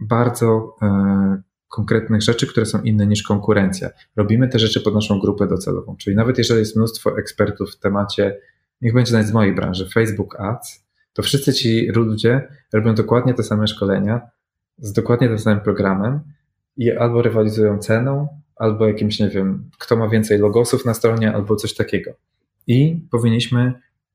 bardzo 0.00 0.76
e, 0.82 1.42
konkretnych 1.72 2.22
rzeczy, 2.22 2.46
które 2.46 2.66
są 2.66 2.82
inne 2.82 3.06
niż 3.06 3.22
konkurencja. 3.22 3.90
Robimy 4.16 4.48
te 4.48 4.58
rzeczy 4.58 4.80
pod 4.80 4.94
naszą 4.94 5.18
grupę 5.18 5.46
docelową. 5.46 5.96
Czyli 5.96 6.16
nawet 6.16 6.38
jeżeli 6.38 6.60
jest 6.60 6.76
mnóstwo 6.76 7.18
ekspertów 7.18 7.70
w 7.70 7.78
temacie, 7.78 8.38
niech 8.80 8.94
będzie 8.94 9.12
nawet 9.12 9.28
z 9.28 9.32
mojej 9.32 9.54
branży, 9.54 9.88
Facebook 9.94 10.40
Ads, 10.40 10.84
to 11.12 11.22
wszyscy 11.22 11.52
ci 11.52 11.86
ludzie 11.86 12.48
robią 12.72 12.94
dokładnie 12.94 13.34
te 13.34 13.42
same 13.42 13.66
szkolenia 13.66 14.20
z 14.78 14.92
dokładnie 14.92 15.28
tym 15.28 15.38
samym 15.38 15.60
programem 15.60 16.20
i 16.76 16.92
albo 16.92 17.22
rywalizują 17.22 17.78
ceną, 17.78 18.28
albo 18.56 18.88
jakimś, 18.88 19.20
nie 19.20 19.28
wiem, 19.28 19.70
kto 19.78 19.96
ma 19.96 20.08
więcej 20.08 20.38
logosów 20.38 20.84
na 20.84 20.94
stronie, 20.94 21.32
albo 21.34 21.56
coś 21.56 21.74
takiego. 21.74 22.10
I 22.66 23.00
powinniśmy 23.10 23.72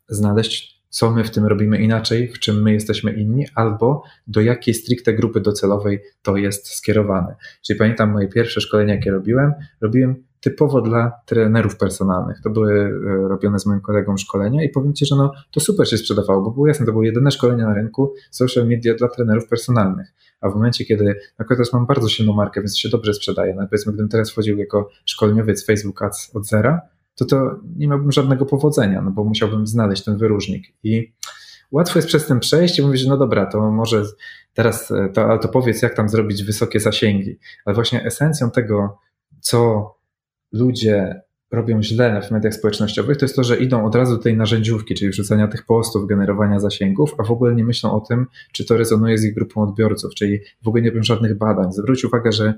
znaleźć 0.08 0.77
co 0.90 1.12
my 1.12 1.24
w 1.24 1.32
tym 1.32 1.46
robimy 1.46 1.78
inaczej, 1.78 2.28
w 2.28 2.40
czym 2.40 2.62
my 2.62 2.74
jesteśmy 2.74 3.14
inni, 3.14 3.46
albo 3.56 4.04
do 4.28 4.42
jakiej 4.42 4.74
stricte 4.74 5.14
grupy 5.14 5.42
docelowej 5.42 6.00
to 6.22 6.38
jest 6.38 6.68
skierowane. 6.68 7.36
Czyli 7.66 7.80
pamiętam 7.80 8.12
moje 8.12 8.28
pierwsze 8.28 8.62
szkolenia, 8.62 8.96
jakie 8.96 9.12
robiłem, 9.12 9.54
robiłem 9.82 10.28
typowo 10.40 10.82
dla 10.82 11.12
trenerów 11.26 11.78
personalnych. 11.78 12.42
To 12.44 12.50
były 12.50 12.74
e, 12.74 13.28
robione 13.28 13.60
z 13.60 13.66
moim 13.66 13.82
kolegą 13.82 14.18
szkolenia 14.18 14.64
i 14.64 14.70
powiem 14.70 14.94
Ci, 14.94 15.06
że 15.06 15.16
no, 15.16 15.32
to 15.52 15.60
super 15.60 15.90
się 15.90 15.98
sprzedawało, 15.98 16.42
bo 16.42 16.52
było 16.52 16.68
jasne, 16.68 16.86
to 16.86 16.92
były 16.92 17.06
jedyne 17.06 17.32
szkolenia 17.32 17.66
na 17.66 17.74
rynku 17.74 18.14
social 18.32 18.68
media 18.68 18.96
dla 18.96 19.08
trenerów 19.08 19.48
personalnych. 19.48 20.08
A 20.42 20.50
w 20.50 20.56
momencie, 20.56 20.86
kiedy 20.86 21.16
akurat 21.38 21.58
teraz 21.58 21.74
mam 21.74 21.86
bardzo 21.86 22.10
silną 22.10 22.34
markę, 22.34 22.62
więc 22.62 22.78
się 22.78 22.90
dobrze 22.90 23.14
sprzedaje, 23.14 23.56
no 23.56 23.68
powiedzmy, 23.68 23.94
gdybym 23.94 24.10
teraz 24.10 24.32
wchodził 24.32 24.58
jako 24.58 24.90
szkoleniowiec 25.06 25.66
Facebook 25.66 26.02
Ads 26.02 26.36
od 26.36 26.48
zera, 26.48 26.82
to 27.18 27.26
to 27.26 27.60
nie 27.78 27.88
miałbym 27.88 28.12
żadnego 28.12 28.46
powodzenia, 28.46 29.02
no 29.02 29.12
bo 29.12 29.24
musiałbym 29.24 29.68
znaleźć 29.68 30.04
ten 30.04 30.18
wyróżnik. 30.18 30.66
I 30.84 31.14
łatwo 31.72 32.00
jest 32.00 32.08
przez 32.08 32.28
ten 32.28 32.40
przejść 32.40 32.80
i 32.80 32.82
mówić, 32.82 33.06
no 33.06 33.18
dobra, 33.18 33.46
to 33.46 33.72
może 33.72 34.04
teraz, 34.54 34.92
e, 34.92 35.10
to, 35.10 35.26
ale 35.26 35.40
to 35.40 35.48
powiedz, 35.48 35.82
jak 35.82 35.94
tam 35.96 36.10
zrobić 36.10 36.44
wysokie 36.44 36.80
zasięgi. 36.80 37.38
Ale 37.66 37.76
właśnie 37.76 38.06
esencją 38.06 38.52
tego, 38.52 38.98
co 39.40 39.92
ludzie 40.52 41.22
robią 41.52 41.84
źle 41.84 42.22
w 42.22 42.32
mediach 42.32 42.54
społecznościowych, 42.54 43.18
to 43.18 43.26
jest 43.26 43.36
to, 43.36 43.44
że 43.44 43.58
idą 43.58 43.86
od 43.86 43.96
razu 43.96 44.18
do 44.18 44.24
tej 44.24 44.38
narzędziówki, 44.38 44.96
czyli 44.96 45.12
wrzucania 45.12 45.48
tych 45.48 45.66
postów, 45.66 46.08
generowania 46.08 46.60
zasięgów, 46.60 47.16
a 47.18 47.24
w 47.24 47.32
ogóle 47.32 47.56
nie 47.56 47.64
myślą 47.64 47.92
o 47.92 48.00
tym, 48.00 48.28
czy 48.52 48.66
to 48.66 48.78
rezonuje 48.78 49.18
z 49.18 49.26
ich 49.26 49.34
grupą 49.34 49.62
odbiorców, 49.62 50.14
czyli 50.16 50.40
w 50.64 50.68
ogóle 50.68 50.84
nie 50.84 50.90
robią 50.90 51.04
żadnych 51.04 51.38
badań. 51.38 51.72
Zwróć 51.72 52.06
uwagę, 52.06 52.32
że 52.32 52.54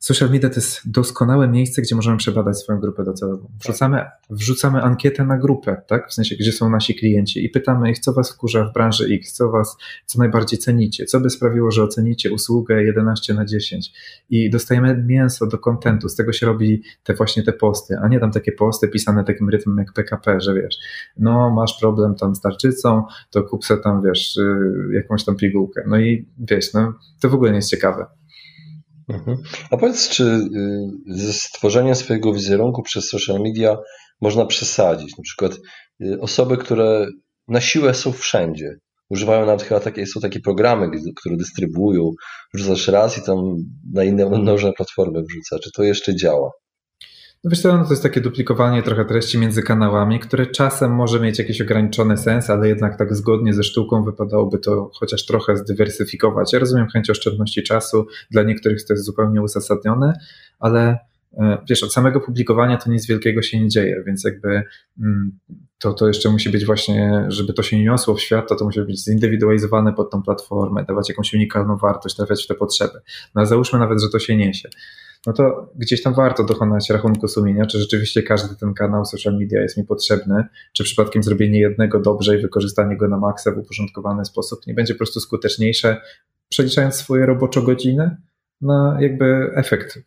Social 0.00 0.30
media 0.30 0.48
to 0.48 0.54
jest 0.54 0.90
doskonałe 0.90 1.48
miejsce, 1.48 1.82
gdzie 1.82 1.96
możemy 1.96 2.16
przebadać 2.16 2.58
swoją 2.58 2.80
grupę 2.80 3.04
docelową. 3.04 3.50
Wrzucamy, 3.60 4.04
wrzucamy 4.30 4.82
ankietę 4.82 5.24
na 5.24 5.38
grupę, 5.38 5.82
tak? 5.86 6.08
W 6.08 6.14
sensie, 6.14 6.36
gdzie 6.36 6.52
są 6.52 6.70
nasi 6.70 6.94
klienci 6.94 7.44
i 7.44 7.48
pytamy 7.48 7.90
ich, 7.90 7.98
co 7.98 8.12
was 8.12 8.32
wkurza 8.32 8.64
w 8.64 8.72
branży 8.72 9.04
X, 9.14 9.32
co 9.32 9.50
was, 9.50 9.76
co 10.06 10.18
najbardziej 10.18 10.58
cenicie, 10.58 11.04
co 11.04 11.20
by 11.20 11.30
sprawiło, 11.30 11.70
że 11.70 11.82
ocenicie 11.82 12.32
usługę 12.32 12.82
11 12.82 13.34
na 13.34 13.44
10 13.44 13.92
i 14.30 14.50
dostajemy 14.50 15.04
mięso 15.06 15.46
do 15.46 15.58
kontentu, 15.58 16.08
z 16.08 16.16
tego 16.16 16.32
się 16.32 16.46
robi 16.46 16.82
te 17.04 17.14
właśnie 17.14 17.42
te 17.42 17.52
posty, 17.52 17.96
a 18.02 18.08
nie 18.08 18.20
tam 18.20 18.30
takie 18.30 18.52
posty 18.52 18.88
pisane 18.88 19.24
takim 19.24 19.48
rytmem 19.48 19.78
jak 19.78 19.92
PKP, 19.92 20.40
że 20.40 20.54
wiesz, 20.54 20.78
no 21.16 21.50
masz 21.50 21.78
problem 21.80 22.14
tam 22.14 22.34
z 22.34 22.40
tarczycą, 22.40 23.04
to 23.30 23.42
kup 23.42 23.64
sobie 23.64 23.82
tam, 23.82 24.02
wiesz, 24.02 24.36
y, 24.36 24.72
jakąś 24.92 25.24
tam 25.24 25.36
pigułkę. 25.36 25.82
No 25.86 25.98
i 25.98 26.28
wiesz, 26.38 26.72
no 26.74 26.94
to 27.20 27.28
w 27.28 27.34
ogóle 27.34 27.50
nie 27.50 27.56
jest 27.56 27.70
ciekawe. 27.70 28.06
Mhm. 29.10 29.36
A 29.70 29.76
powiedz, 29.76 30.08
czy 30.08 30.24
y, 30.24 30.46
ze 31.06 31.32
stworzeniem 31.32 31.94
swojego 31.94 32.32
wizerunku 32.32 32.82
przez 32.82 33.08
social 33.08 33.40
media 33.40 33.76
można 34.20 34.46
przesadzić? 34.46 35.16
Na 35.16 35.22
przykład 35.22 35.52
y, 36.02 36.20
osoby, 36.20 36.56
które 36.56 37.06
na 37.48 37.60
siłę 37.60 37.94
są 37.94 38.12
wszędzie, 38.12 38.76
używają 39.10 39.46
nawet 39.46 39.62
chyba 39.62 39.80
takie, 39.80 40.06
są 40.06 40.20
takie 40.20 40.40
programy, 40.40 40.90
które 41.16 41.36
dystrybuują, 41.36 42.10
wrzucasz 42.54 42.88
raz 42.88 43.18
i 43.18 43.22
tam 43.22 43.36
na 43.92 44.04
inne 44.04 44.26
mnożne 44.26 44.72
platformy 44.72 45.22
wrzuca. 45.22 45.58
Czy 45.58 45.70
to 45.76 45.82
jeszcze 45.82 46.16
działa? 46.16 46.50
No 47.44 47.50
wiesz 47.50 47.64
no 47.64 47.84
to 47.84 47.90
jest 47.90 48.02
takie 48.02 48.20
duplikowanie 48.20 48.82
trochę 48.82 49.04
treści 49.04 49.38
między 49.38 49.62
kanałami, 49.62 50.20
które 50.20 50.46
czasem 50.46 50.94
może 50.94 51.20
mieć 51.20 51.38
jakiś 51.38 51.60
ograniczony 51.60 52.16
sens, 52.16 52.50
ale 52.50 52.68
jednak 52.68 52.98
tak 52.98 53.14
zgodnie 53.14 53.54
ze 53.54 53.62
sztuką 53.62 54.04
wypadałoby 54.04 54.58
to 54.58 54.90
chociaż 54.94 55.26
trochę 55.26 55.56
zdywersyfikować. 55.56 56.52
Ja 56.52 56.58
rozumiem 56.58 56.88
chęć 56.88 57.10
oszczędności 57.10 57.62
czasu, 57.62 58.06
dla 58.30 58.42
niektórych 58.42 58.84
to 58.84 58.92
jest 58.92 59.04
zupełnie 59.04 59.42
uzasadnione, 59.42 60.12
ale 60.58 60.98
e, 61.38 61.58
wiesz, 61.68 61.82
od 61.82 61.92
samego 61.92 62.20
publikowania 62.20 62.76
to 62.76 62.90
nic 62.90 63.06
wielkiego 63.06 63.42
się 63.42 63.60
nie 63.60 63.68
dzieje, 63.68 64.02
więc 64.06 64.24
jakby 64.24 64.62
mm, 65.00 65.38
to, 65.78 65.92
to 65.92 66.08
jeszcze 66.08 66.30
musi 66.30 66.50
być 66.50 66.64
właśnie, 66.64 67.24
żeby 67.28 67.52
to 67.52 67.62
się 67.62 67.82
niosło 67.82 68.14
w 68.14 68.20
świat, 68.20 68.48
to 68.48 68.56
to 68.56 68.64
musi 68.64 68.80
być 68.80 69.04
zindywidualizowane 69.04 69.92
pod 69.92 70.10
tą 70.10 70.22
platformę, 70.22 70.84
dawać 70.84 71.08
jakąś 71.08 71.34
unikalną 71.34 71.76
wartość, 71.76 72.16
trafiać 72.16 72.44
w 72.44 72.46
te 72.46 72.54
potrzeby. 72.54 73.00
No 73.34 73.40
ale 73.40 73.46
załóżmy 73.46 73.78
nawet, 73.78 74.00
że 74.00 74.08
to 74.08 74.18
się 74.18 74.36
niesie 74.36 74.68
no 75.26 75.32
to 75.32 75.72
gdzieś 75.76 76.02
tam 76.02 76.14
warto 76.14 76.44
dokonać 76.44 76.90
rachunku 76.90 77.28
sumienia, 77.28 77.66
czy 77.66 77.78
rzeczywiście 77.78 78.22
każdy 78.22 78.56
ten 78.56 78.74
kanał 78.74 79.04
social 79.04 79.38
media 79.38 79.62
jest 79.62 79.76
mi 79.76 79.84
potrzebny, 79.84 80.44
czy 80.72 80.84
przypadkiem 80.84 81.22
zrobienie 81.22 81.60
jednego 81.60 82.00
dobrze 82.00 82.38
i 82.38 82.42
wykorzystanie 82.42 82.96
go 82.96 83.08
na 83.08 83.18
maksa 83.18 83.52
w 83.52 83.58
uporządkowany 83.58 84.24
sposób 84.24 84.66
nie 84.66 84.74
będzie 84.74 84.94
po 84.94 84.98
prostu 84.98 85.20
skuteczniejsze, 85.20 86.00
przeliczając 86.48 86.94
swoje 86.94 87.26
roboczo 87.26 87.62
godziny 87.62 88.16
na 88.60 88.98
jakby 89.00 89.50
efekt 89.54 89.98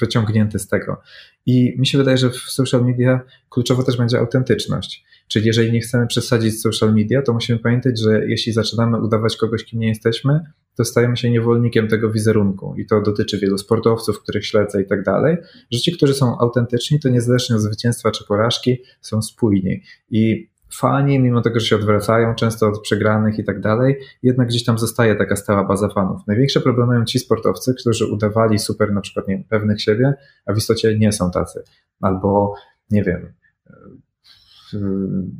wyciągnięty 0.00 0.58
z 0.58 0.68
tego. 0.68 1.00
I 1.46 1.74
mi 1.78 1.86
się 1.86 1.98
wydaje, 1.98 2.18
że 2.18 2.30
w 2.30 2.36
social 2.36 2.84
media 2.84 3.20
kluczowo 3.50 3.82
też 3.82 3.96
będzie 3.96 4.18
autentyczność. 4.18 5.04
Czyli 5.28 5.46
jeżeli 5.46 5.72
nie 5.72 5.80
chcemy 5.80 6.06
przesadzić 6.06 6.60
social 6.60 6.94
media, 6.94 7.22
to 7.22 7.32
musimy 7.32 7.58
pamiętać, 7.58 8.00
że 8.00 8.28
jeśli 8.28 8.52
zaczynamy 8.52 9.02
udawać 9.02 9.36
kogoś, 9.36 9.64
kim 9.64 9.80
nie 9.80 9.88
jesteśmy, 9.88 10.40
to 10.76 10.84
stajemy 10.84 11.16
się 11.16 11.30
niewolnikiem 11.30 11.88
tego 11.88 12.10
wizerunku. 12.10 12.74
I 12.76 12.86
to 12.86 13.02
dotyczy 13.02 13.38
wielu 13.38 13.58
sportowców, 13.58 14.22
których 14.22 14.46
śledzę 14.46 14.82
i 14.82 14.86
tak 14.86 15.02
dalej, 15.02 15.36
że 15.70 15.80
ci, 15.80 15.92
którzy 15.92 16.14
są 16.14 16.38
autentyczni, 16.38 17.00
to 17.00 17.08
niezależnie 17.08 17.56
od 17.56 17.62
zwycięstwa 17.62 18.10
czy 18.10 18.24
porażki, 18.24 18.82
są 19.00 19.22
spójni. 19.22 19.82
I 20.10 20.48
fani, 20.72 21.18
mimo 21.18 21.42
tego, 21.42 21.60
że 21.60 21.66
się 21.66 21.76
odwracają 21.76 22.34
często 22.34 22.68
od 22.68 22.80
przegranych 22.80 23.38
i 23.38 23.44
tak 23.44 23.60
dalej, 23.60 23.96
jednak 24.22 24.48
gdzieś 24.48 24.64
tam 24.64 24.78
zostaje 24.78 25.16
taka 25.16 25.36
stała 25.36 25.64
baza 25.64 25.88
fanów. 25.88 26.26
Największe 26.26 26.60
problemy 26.60 26.92
mają 26.92 27.04
ci 27.04 27.18
sportowcy, 27.18 27.74
którzy 27.80 28.06
udawali 28.06 28.58
super 28.58 28.92
na 28.92 29.00
przykład 29.00 29.28
nie, 29.28 29.44
pewnych 29.48 29.82
siebie, 29.82 30.14
a 30.46 30.52
w 30.52 30.56
istocie 30.56 30.98
nie 30.98 31.12
są 31.12 31.30
tacy. 31.30 31.62
Albo, 32.00 32.54
nie 32.90 33.02
wiem, 33.02 33.32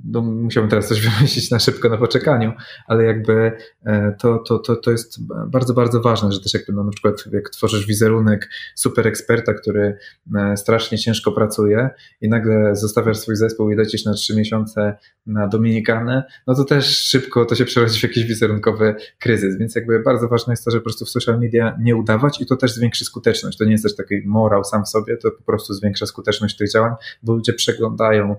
no, 0.05 0.23
musiałbym 0.23 0.71
teraz 0.71 0.89
coś 0.89 1.01
wymyślić 1.09 1.51
na 1.51 1.59
szybko 1.59 1.89
na 1.89 1.97
poczekaniu, 1.97 2.53
ale 2.87 3.05
jakby 3.05 3.53
e, 3.87 4.17
to, 4.21 4.39
to, 4.39 4.59
to, 4.59 4.77
to 4.77 4.91
jest 4.91 5.27
bardzo, 5.49 5.75
bardzo 5.75 6.01
ważne, 6.01 6.33
że 6.33 6.41
też 6.41 6.55
jakby 6.55 6.73
no, 6.73 6.85
na 6.85 6.91
przykład 6.91 7.25
jak 7.33 7.51
tworzysz 7.51 7.87
wizerunek 7.87 8.51
super 8.75 9.07
eksperta, 9.07 9.55
który 9.55 9.99
e, 10.37 10.57
strasznie 10.57 10.99
ciężko 10.99 11.33
pracuje 11.33 11.91
i 12.21 12.29
nagle 12.29 12.77
zostawiasz 12.77 13.19
swój 13.19 13.37
zespół 13.37 13.71
i 13.71 13.77
lecisz 13.77 14.05
na 14.05 14.15
trzy 14.15 14.37
miesiące 14.37 14.97
na 15.27 15.49
Dominikanę, 15.49 16.25
no 16.47 16.55
to 16.55 16.65
też 16.65 16.99
szybko 16.99 17.45
to 17.45 17.55
się 17.55 17.65
przerodzi 17.65 18.01
w 18.01 18.03
jakiś 18.03 18.25
wizerunkowy 18.25 18.95
kryzys, 19.19 19.59
więc 19.59 19.75
jakby 19.75 20.01
bardzo 20.01 20.29
ważne 20.29 20.53
jest 20.53 20.65
to, 20.65 20.71
że 20.71 20.79
po 20.79 20.85
prostu 20.85 21.05
w 21.05 21.11
social 21.11 21.41
media 21.41 21.77
nie 21.81 21.97
udawać 21.97 22.41
i 22.41 22.47
to 22.47 22.57
też 22.57 22.73
zwiększy 22.73 23.05
skuteczność. 23.05 23.59
To 23.59 23.65
nie 23.65 23.73
jest 23.73 23.85
też 23.85 23.97
taki 23.97 24.15
morał 24.27 24.65
sam 24.65 24.85
w 24.85 24.89
sobie, 24.89 25.17
to 25.17 25.31
po 25.31 25.43
prostu 25.43 25.75
zwiększa 25.75 26.07
skuteczność 26.07 26.57
tych 26.57 26.73
działań, 26.73 26.93
bo 27.23 27.33
ludzie 27.33 27.53
przeglądają 27.53 28.37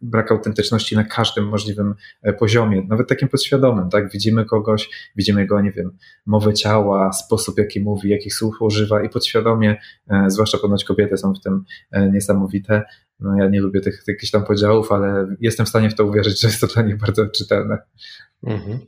brak 0.00 0.32
autentyczności 0.32 0.96
na 0.96 1.04
każdym 1.04 1.48
możliwym 1.48 1.94
e, 2.22 2.32
poziomie, 2.32 2.82
nawet 2.88 3.08
takim 3.08 3.28
podświadomym, 3.28 3.90
tak? 3.90 4.10
Widzimy 4.12 4.44
kogoś, 4.44 4.90
widzimy 5.16 5.40
jego, 5.40 5.60
nie 5.60 5.72
wiem, 5.72 5.96
mowę 6.26 6.54
ciała, 6.54 7.12
sposób, 7.12 7.58
jaki 7.58 7.80
mówi, 7.80 8.08
jakich 8.08 8.34
słów 8.34 8.62
używa 8.62 9.02
i 9.02 9.08
podświadomie, 9.08 9.80
e, 10.10 10.24
zwłaszcza 10.30 10.58
ponoć 10.58 10.84
kobiety 10.84 11.16
są 11.16 11.34
w 11.34 11.40
tym 11.40 11.64
e, 11.90 12.10
niesamowite. 12.10 12.82
No 13.20 13.36
ja 13.36 13.48
nie 13.48 13.60
lubię 13.60 13.80
tych, 13.80 14.04
tych 14.04 14.08
jakichś 14.08 14.30
tam 14.30 14.44
podziałów, 14.44 14.92
ale 14.92 15.36
jestem 15.40 15.66
w 15.66 15.68
stanie 15.68 15.90
w 15.90 15.94
to 15.94 16.04
uwierzyć, 16.04 16.40
że 16.40 16.48
jest 16.48 16.60
to 16.60 16.66
dla 16.66 16.82
nich 16.82 16.96
bardzo 16.96 17.26
czytelne. 17.26 17.78
Mhm. 18.42 18.78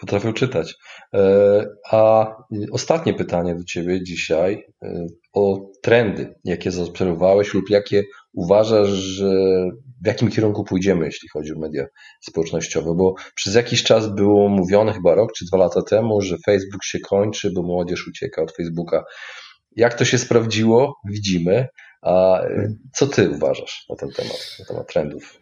Potrafią 0.00 0.32
czytać. 0.32 0.74
E, 1.14 1.66
a 1.90 2.26
ostatnie 2.70 3.14
pytanie 3.14 3.54
do 3.54 3.64
Ciebie 3.64 4.02
dzisiaj 4.02 4.64
e, 4.82 5.06
o 5.32 5.70
trendy, 5.82 6.34
jakie 6.44 6.70
zaobserwowałeś 6.70 7.54
lub 7.54 7.70
jakie 7.70 8.02
uważasz, 8.32 8.88
że 8.88 9.30
w 10.02 10.06
jakim 10.06 10.30
kierunku 10.30 10.64
pójdziemy, 10.64 11.04
jeśli 11.04 11.28
chodzi 11.28 11.52
o 11.52 11.58
media 11.58 11.86
społecznościowe, 12.20 12.94
bo 12.96 13.14
przez 13.34 13.54
jakiś 13.54 13.82
czas 13.82 14.14
było 14.14 14.48
mówione, 14.48 14.92
chyba 14.92 15.14
rok 15.14 15.32
czy 15.32 15.44
dwa 15.44 15.58
lata 15.58 15.82
temu, 15.82 16.20
że 16.20 16.36
Facebook 16.46 16.84
się 16.84 16.98
kończy, 17.00 17.50
bo 17.54 17.62
młodzież 17.62 18.08
ucieka 18.08 18.42
od 18.42 18.52
Facebooka. 18.56 19.04
Jak 19.76 19.94
to 19.94 20.04
się 20.04 20.18
sprawdziło, 20.18 20.94
widzimy. 21.10 21.68
A 22.02 22.40
co 22.92 23.06
ty 23.06 23.30
uważasz 23.30 23.86
na 23.90 23.96
ten 23.96 24.10
temat, 24.10 24.56
na 24.58 24.64
temat 24.64 24.92
trendów? 24.92 25.40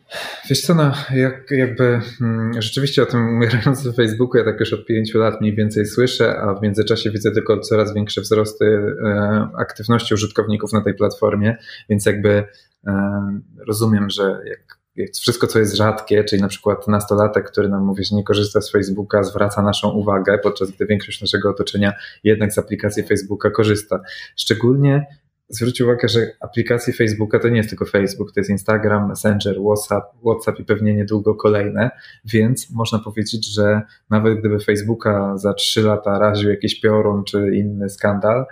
Wiesz 0.50 0.60
co, 0.60 0.74
no, 0.74 0.92
jak, 1.14 1.50
jakby 1.50 2.00
hmm, 2.18 2.62
rzeczywiście 2.62 3.02
o 3.02 3.06
tym 3.06 3.28
umierającym 3.28 3.92
Facebooku 3.92 4.38
ja 4.38 4.44
tak 4.44 4.60
już 4.60 4.72
od 4.72 4.86
pięciu 4.86 5.18
lat 5.18 5.40
mniej 5.40 5.56
więcej 5.56 5.86
słyszę, 5.86 6.40
a 6.40 6.54
w 6.54 6.62
międzyczasie 6.62 7.10
widzę 7.10 7.30
tylko 7.30 7.60
coraz 7.60 7.94
większe 7.94 8.20
wzrosty 8.20 8.94
e, 9.04 9.48
aktywności 9.56 10.14
użytkowników 10.14 10.72
na 10.72 10.80
tej 10.80 10.94
platformie, 10.94 11.56
więc 11.88 12.06
jakby 12.06 12.44
e, 12.86 13.40
rozumiem, 13.66 14.10
że 14.10 14.40
jak 14.44 14.80
wszystko, 15.20 15.46
co 15.46 15.58
jest 15.58 15.76
rzadkie, 15.76 16.24
czyli 16.24 16.42
na 16.42 16.48
przykład 16.48 16.88
nastolatek, 16.88 17.50
który 17.50 17.68
nam 17.68 17.84
mówi, 17.84 18.04
że 18.04 18.16
nie 18.16 18.24
korzysta 18.24 18.60
z 18.60 18.70
Facebooka, 18.70 19.22
zwraca 19.22 19.62
naszą 19.62 19.90
uwagę, 19.90 20.38
podczas 20.38 20.70
gdy 20.70 20.86
większość 20.86 21.20
naszego 21.20 21.50
otoczenia 21.50 21.92
jednak 22.24 22.52
z 22.52 22.58
aplikacji 22.58 23.02
Facebooka 23.02 23.50
korzysta. 23.50 24.00
Szczególnie 24.36 25.06
zwróć 25.50 25.80
uwagę, 25.80 26.08
że 26.08 26.20
aplikacje 26.40 26.92
Facebooka 26.92 27.38
to 27.38 27.48
nie 27.48 27.56
jest 27.56 27.68
tylko 27.68 27.84
Facebook, 27.84 28.32
to 28.32 28.40
jest 28.40 28.50
Instagram, 28.50 29.08
Messenger, 29.08 29.56
WhatsApp, 29.60 30.04
WhatsApp 30.26 30.60
i 30.60 30.64
pewnie 30.64 30.94
niedługo 30.94 31.34
kolejne, 31.34 31.90
więc 32.24 32.70
można 32.70 32.98
powiedzieć, 32.98 33.54
że 33.54 33.82
nawet 34.10 34.38
gdyby 34.38 34.60
Facebooka 34.60 35.38
za 35.38 35.54
trzy 35.54 35.82
lata 35.82 36.18
raził 36.18 36.50
jakiś 36.50 36.80
piorun 36.80 37.24
czy 37.24 37.56
inny 37.56 37.90
skandal, 37.90 38.44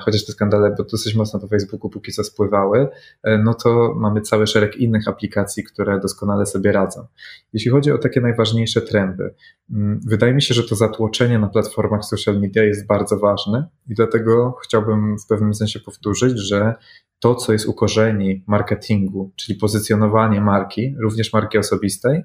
chociaż 0.00 0.26
te 0.26 0.32
skandale 0.32 0.74
bo 0.78 0.84
dosyć 0.84 1.14
mocno 1.14 1.40
po 1.40 1.48
Facebooku 1.48 1.90
póki 1.90 2.12
co 2.12 2.24
spływały, 2.24 2.88
e, 3.22 3.38
no 3.38 3.54
to 3.54 3.94
mamy 3.96 4.20
cały 4.20 4.46
szereg 4.46 4.76
innych 4.76 5.08
aplikacji, 5.08 5.64
które 5.64 6.00
doskonale 6.00 6.46
sobie 6.46 6.72
radzą. 6.72 7.06
Jeśli 7.52 7.70
chodzi 7.70 7.92
o 7.92 7.98
takie 7.98 8.20
najważniejsze 8.20 8.80
trendy, 8.80 9.34
mm, 9.70 10.00
wydaje 10.06 10.34
mi 10.34 10.42
się, 10.42 10.54
że 10.54 10.62
to 10.62 10.74
zatłoczenie 10.74 11.38
na 11.38 11.48
platformach 11.48 12.04
social 12.04 12.40
media 12.40 12.64
jest 12.64 12.86
bardzo 12.86 13.18
ważne 13.18 13.68
i 13.88 13.94
dlatego 13.94 14.56
chciałbym 14.64 15.18
w 15.18 15.26
pewnym 15.26 15.54
sensie 15.54 15.80
powtórzyć, 15.80 16.38
że 16.38 16.74
to, 17.20 17.34
co 17.34 17.52
jest 17.52 17.66
u 17.66 17.74
korzeni 17.74 18.44
marketingu, 18.46 19.32
czyli 19.36 19.58
pozycjonowanie 19.58 20.40
marki, 20.40 20.94
również 21.00 21.32
marki 21.32 21.58
osobistej, 21.58 22.22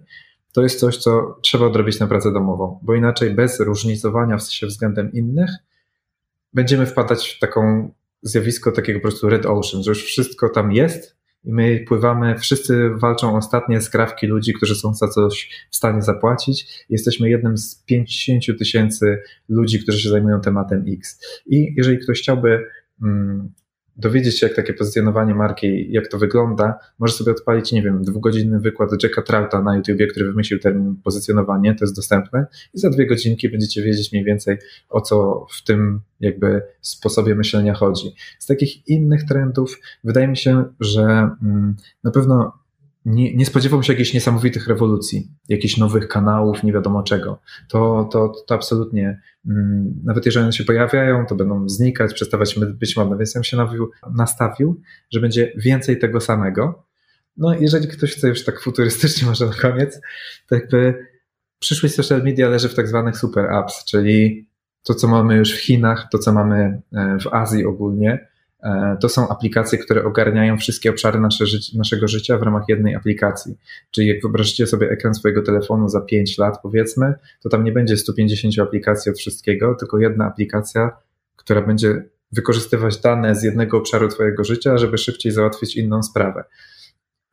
to 0.53 0.61
jest 0.61 0.79
coś, 0.79 0.97
co 0.97 1.37
trzeba 1.41 1.65
odrobić 1.65 1.99
na 1.99 2.07
pracę 2.07 2.33
domową, 2.33 2.79
bo 2.81 2.95
inaczej 2.95 3.33
bez 3.33 3.59
różnicowania 3.59 4.39
się 4.39 4.67
względem 4.67 5.11
innych 5.11 5.49
będziemy 6.53 6.85
wpadać 6.85 7.29
w 7.29 7.39
taką 7.39 7.91
zjawisko 8.21 8.71
takiego 8.71 8.99
po 8.99 9.07
prostu 9.07 9.29
red 9.29 9.45
ocean, 9.45 9.83
że 9.83 9.91
już 9.91 10.03
wszystko 10.03 10.49
tam 10.49 10.71
jest 10.71 11.15
i 11.43 11.53
my 11.53 11.85
pływamy, 11.87 12.39
wszyscy 12.39 12.89
walczą 12.89 13.37
ostatnie 13.37 13.81
skrawki 13.81 14.27
ludzi, 14.27 14.53
którzy 14.53 14.75
są 14.75 14.93
za 14.93 15.07
coś 15.07 15.49
w 15.71 15.75
stanie 15.75 16.01
zapłacić. 16.01 16.85
Jesteśmy 16.89 17.29
jednym 17.29 17.57
z 17.57 17.83
50 17.83 18.59
tysięcy 18.59 19.21
ludzi, 19.49 19.79
którzy 19.79 19.99
się 19.99 20.09
zajmują 20.09 20.41
tematem 20.41 20.85
X. 20.87 21.19
I 21.45 21.73
jeżeli 21.77 21.99
ktoś 21.99 22.21
chciałby 22.21 22.65
mm, 23.03 23.53
dowiedzieć 23.97 24.39
się, 24.39 24.47
jak 24.47 24.55
takie 24.55 24.73
pozycjonowanie 24.73 25.35
marki, 25.35 25.91
jak 25.91 26.07
to 26.07 26.17
wygląda, 26.17 26.79
może 26.99 27.13
sobie 27.13 27.31
odpalić, 27.31 27.71
nie 27.71 27.81
wiem, 27.81 28.03
dwugodzinny 28.03 28.59
wykład 28.59 29.03
Jacka 29.03 29.21
Trouta 29.21 29.61
na 29.61 29.75
YouTubie, 29.75 30.07
który 30.07 30.25
wymyślił 30.25 30.59
termin 30.59 30.95
pozycjonowanie, 31.03 31.75
to 31.75 31.85
jest 31.85 31.95
dostępne 31.95 32.45
i 32.73 32.79
za 32.79 32.89
dwie 32.89 33.07
godzinki 33.07 33.49
będziecie 33.49 33.81
wiedzieć 33.81 34.11
mniej 34.11 34.23
więcej, 34.23 34.57
o 34.89 35.01
co 35.01 35.45
w 35.51 35.63
tym 35.63 35.99
jakby 36.19 36.61
sposobie 36.81 37.35
myślenia 37.35 37.73
chodzi. 37.73 38.15
Z 38.39 38.45
takich 38.45 38.87
innych 38.87 39.23
trendów 39.23 39.79
wydaje 40.03 40.27
mi 40.27 40.37
się, 40.37 40.63
że 40.79 41.03
mm, 41.43 41.75
na 42.03 42.11
pewno 42.11 42.62
nie, 43.05 43.35
nie 43.35 43.45
spodziewam 43.45 43.83
się 43.83 43.93
jakichś 43.93 44.13
niesamowitych 44.13 44.67
rewolucji, 44.67 45.31
jakichś 45.49 45.77
nowych 45.77 46.07
kanałów, 46.07 46.63
nie 46.63 46.73
wiadomo 46.73 47.03
czego. 47.03 47.41
To, 47.69 48.09
to, 48.11 48.33
to 48.47 48.55
absolutnie, 48.55 49.21
mm, 49.45 50.01
nawet 50.03 50.25
jeżeli 50.25 50.43
one 50.43 50.53
się 50.53 50.63
pojawiają, 50.63 51.25
to 51.25 51.35
będą 51.35 51.69
znikać, 51.69 52.13
przestawać 52.13 52.59
być 52.59 52.97
modne, 52.97 53.17
więc 53.17 53.35
ja 53.35 53.39
bym 53.39 53.43
się 53.43 53.57
nawił, 53.57 53.91
nastawił, 54.15 54.81
że 55.11 55.19
będzie 55.19 55.53
więcej 55.57 55.99
tego 55.99 56.21
samego. 56.21 56.83
No, 57.37 57.53
jeżeli 57.59 57.87
ktoś 57.87 58.15
chce 58.15 58.27
już 58.27 58.43
tak 58.43 58.61
futurystycznie, 58.61 59.27
może 59.29 59.45
na 59.45 59.53
koniec, 59.53 60.01
to 60.49 60.55
jakby 60.55 61.05
przyszłość 61.59 61.95
social 61.95 62.23
media 62.23 62.49
leży 62.49 62.69
w 62.69 62.75
tak 62.75 62.87
zwanych 62.87 63.17
super 63.17 63.45
apps, 63.45 63.85
czyli 63.85 64.47
to, 64.83 64.93
co 64.93 65.07
mamy 65.07 65.35
już 65.35 65.53
w 65.53 65.61
Chinach, 65.61 66.07
to, 66.11 66.19
co 66.19 66.33
mamy 66.33 66.81
e, 66.93 67.17
w 67.19 67.27
Azji 67.27 67.65
ogólnie, 67.65 68.27
to 68.99 69.09
są 69.09 69.29
aplikacje, 69.29 69.77
które 69.77 70.03
ogarniają 70.03 70.57
wszystkie 70.57 70.89
obszary 70.89 71.19
nasze 71.19 71.45
życie, 71.45 71.77
naszego 71.77 72.07
życia 72.07 72.37
w 72.37 72.41
ramach 72.43 72.63
jednej 72.67 72.95
aplikacji. 72.95 73.57
Czyli 73.91 74.07
jak 74.07 74.21
wyobrażycie 74.21 74.67
sobie 74.67 74.89
ekran 74.89 75.13
swojego 75.13 75.41
telefonu 75.41 75.89
za 75.89 76.01
5 76.01 76.37
lat, 76.37 76.61
powiedzmy, 76.61 77.13
to 77.41 77.49
tam 77.49 77.63
nie 77.63 77.71
będzie 77.71 77.97
150 77.97 78.59
aplikacji 78.59 79.11
od 79.11 79.17
wszystkiego, 79.17 79.75
tylko 79.79 79.99
jedna 79.99 80.25
aplikacja, 80.25 80.91
która 81.35 81.61
będzie 81.61 82.03
wykorzystywać 82.31 82.97
dane 82.97 83.35
z 83.35 83.43
jednego 83.43 83.77
obszaru 83.77 84.07
Twojego 84.07 84.43
życia, 84.43 84.77
żeby 84.77 84.97
szybciej 84.97 85.31
załatwić 85.31 85.75
inną 85.75 86.03
sprawę. 86.03 86.43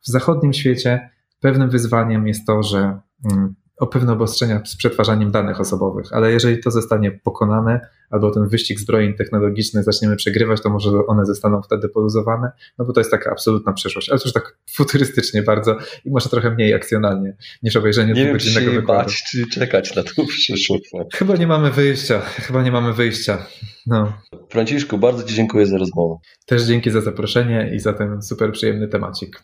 W 0.01 0.07
zachodnim 0.07 0.53
świecie 0.53 1.09
pewnym 1.41 1.69
wyzwaniem 1.69 2.27
jest 2.27 2.47
to, 2.47 2.63
że 2.63 2.99
mm, 3.31 3.55
o 3.81 3.87
pewne 3.87 4.13
obostrzenia 4.13 4.61
z 4.65 4.75
przetwarzaniem 4.75 5.31
danych 5.31 5.59
osobowych, 5.59 6.05
ale 6.11 6.31
jeżeli 6.31 6.63
to 6.63 6.71
zostanie 6.71 7.11
pokonane, 7.11 7.79
albo 8.09 8.31
ten 8.31 8.47
wyścig 8.47 8.79
zbrojeń 8.79 9.13
technologicznych 9.13 9.83
zaczniemy 9.83 10.15
przegrywać, 10.15 10.61
to 10.61 10.69
może 10.69 10.91
one 11.07 11.25
zostaną 11.25 11.61
wtedy 11.61 11.89
poluzowane, 11.89 12.51
no 12.77 12.85
bo 12.85 12.93
to 12.93 12.99
jest 12.99 13.11
taka 13.11 13.31
absolutna 13.31 13.73
przyszłość, 13.73 14.09
ale 14.09 14.19
to 14.19 14.25
już 14.25 14.33
tak 14.33 14.57
futurystycznie 14.71 15.43
bardzo 15.43 15.77
i 16.05 16.11
może 16.11 16.29
trochę 16.29 16.51
mniej 16.51 16.73
akcjonalnie 16.73 17.37
niż 17.63 17.75
obejrzenie 17.75 18.13
nie 18.13 18.23
dwugodzinnego 18.23 18.71
wykładu. 18.71 19.03
Bać, 19.03 19.23
czy 19.23 19.47
czekać 19.47 19.95
na 19.95 20.03
tą 20.03 20.25
przyszłość. 20.25 20.91
Chyba 21.13 21.35
nie 21.35 21.47
mamy 21.47 21.71
wyjścia, 21.71 22.19
chyba 22.19 22.63
nie 22.63 22.71
mamy 22.71 22.93
wyjścia. 22.93 23.45
No. 23.87 24.13
Franciszku, 24.49 24.97
bardzo 24.97 25.23
Ci 25.23 25.35
dziękuję 25.35 25.65
za 25.65 25.77
rozmowę. 25.77 26.15
Też 26.45 26.63
dzięki 26.63 26.91
za 26.91 27.01
zaproszenie 27.01 27.71
i 27.75 27.79
za 27.79 27.93
ten 27.93 28.21
super 28.21 28.51
przyjemny 28.51 28.87
temacik. 28.87 29.43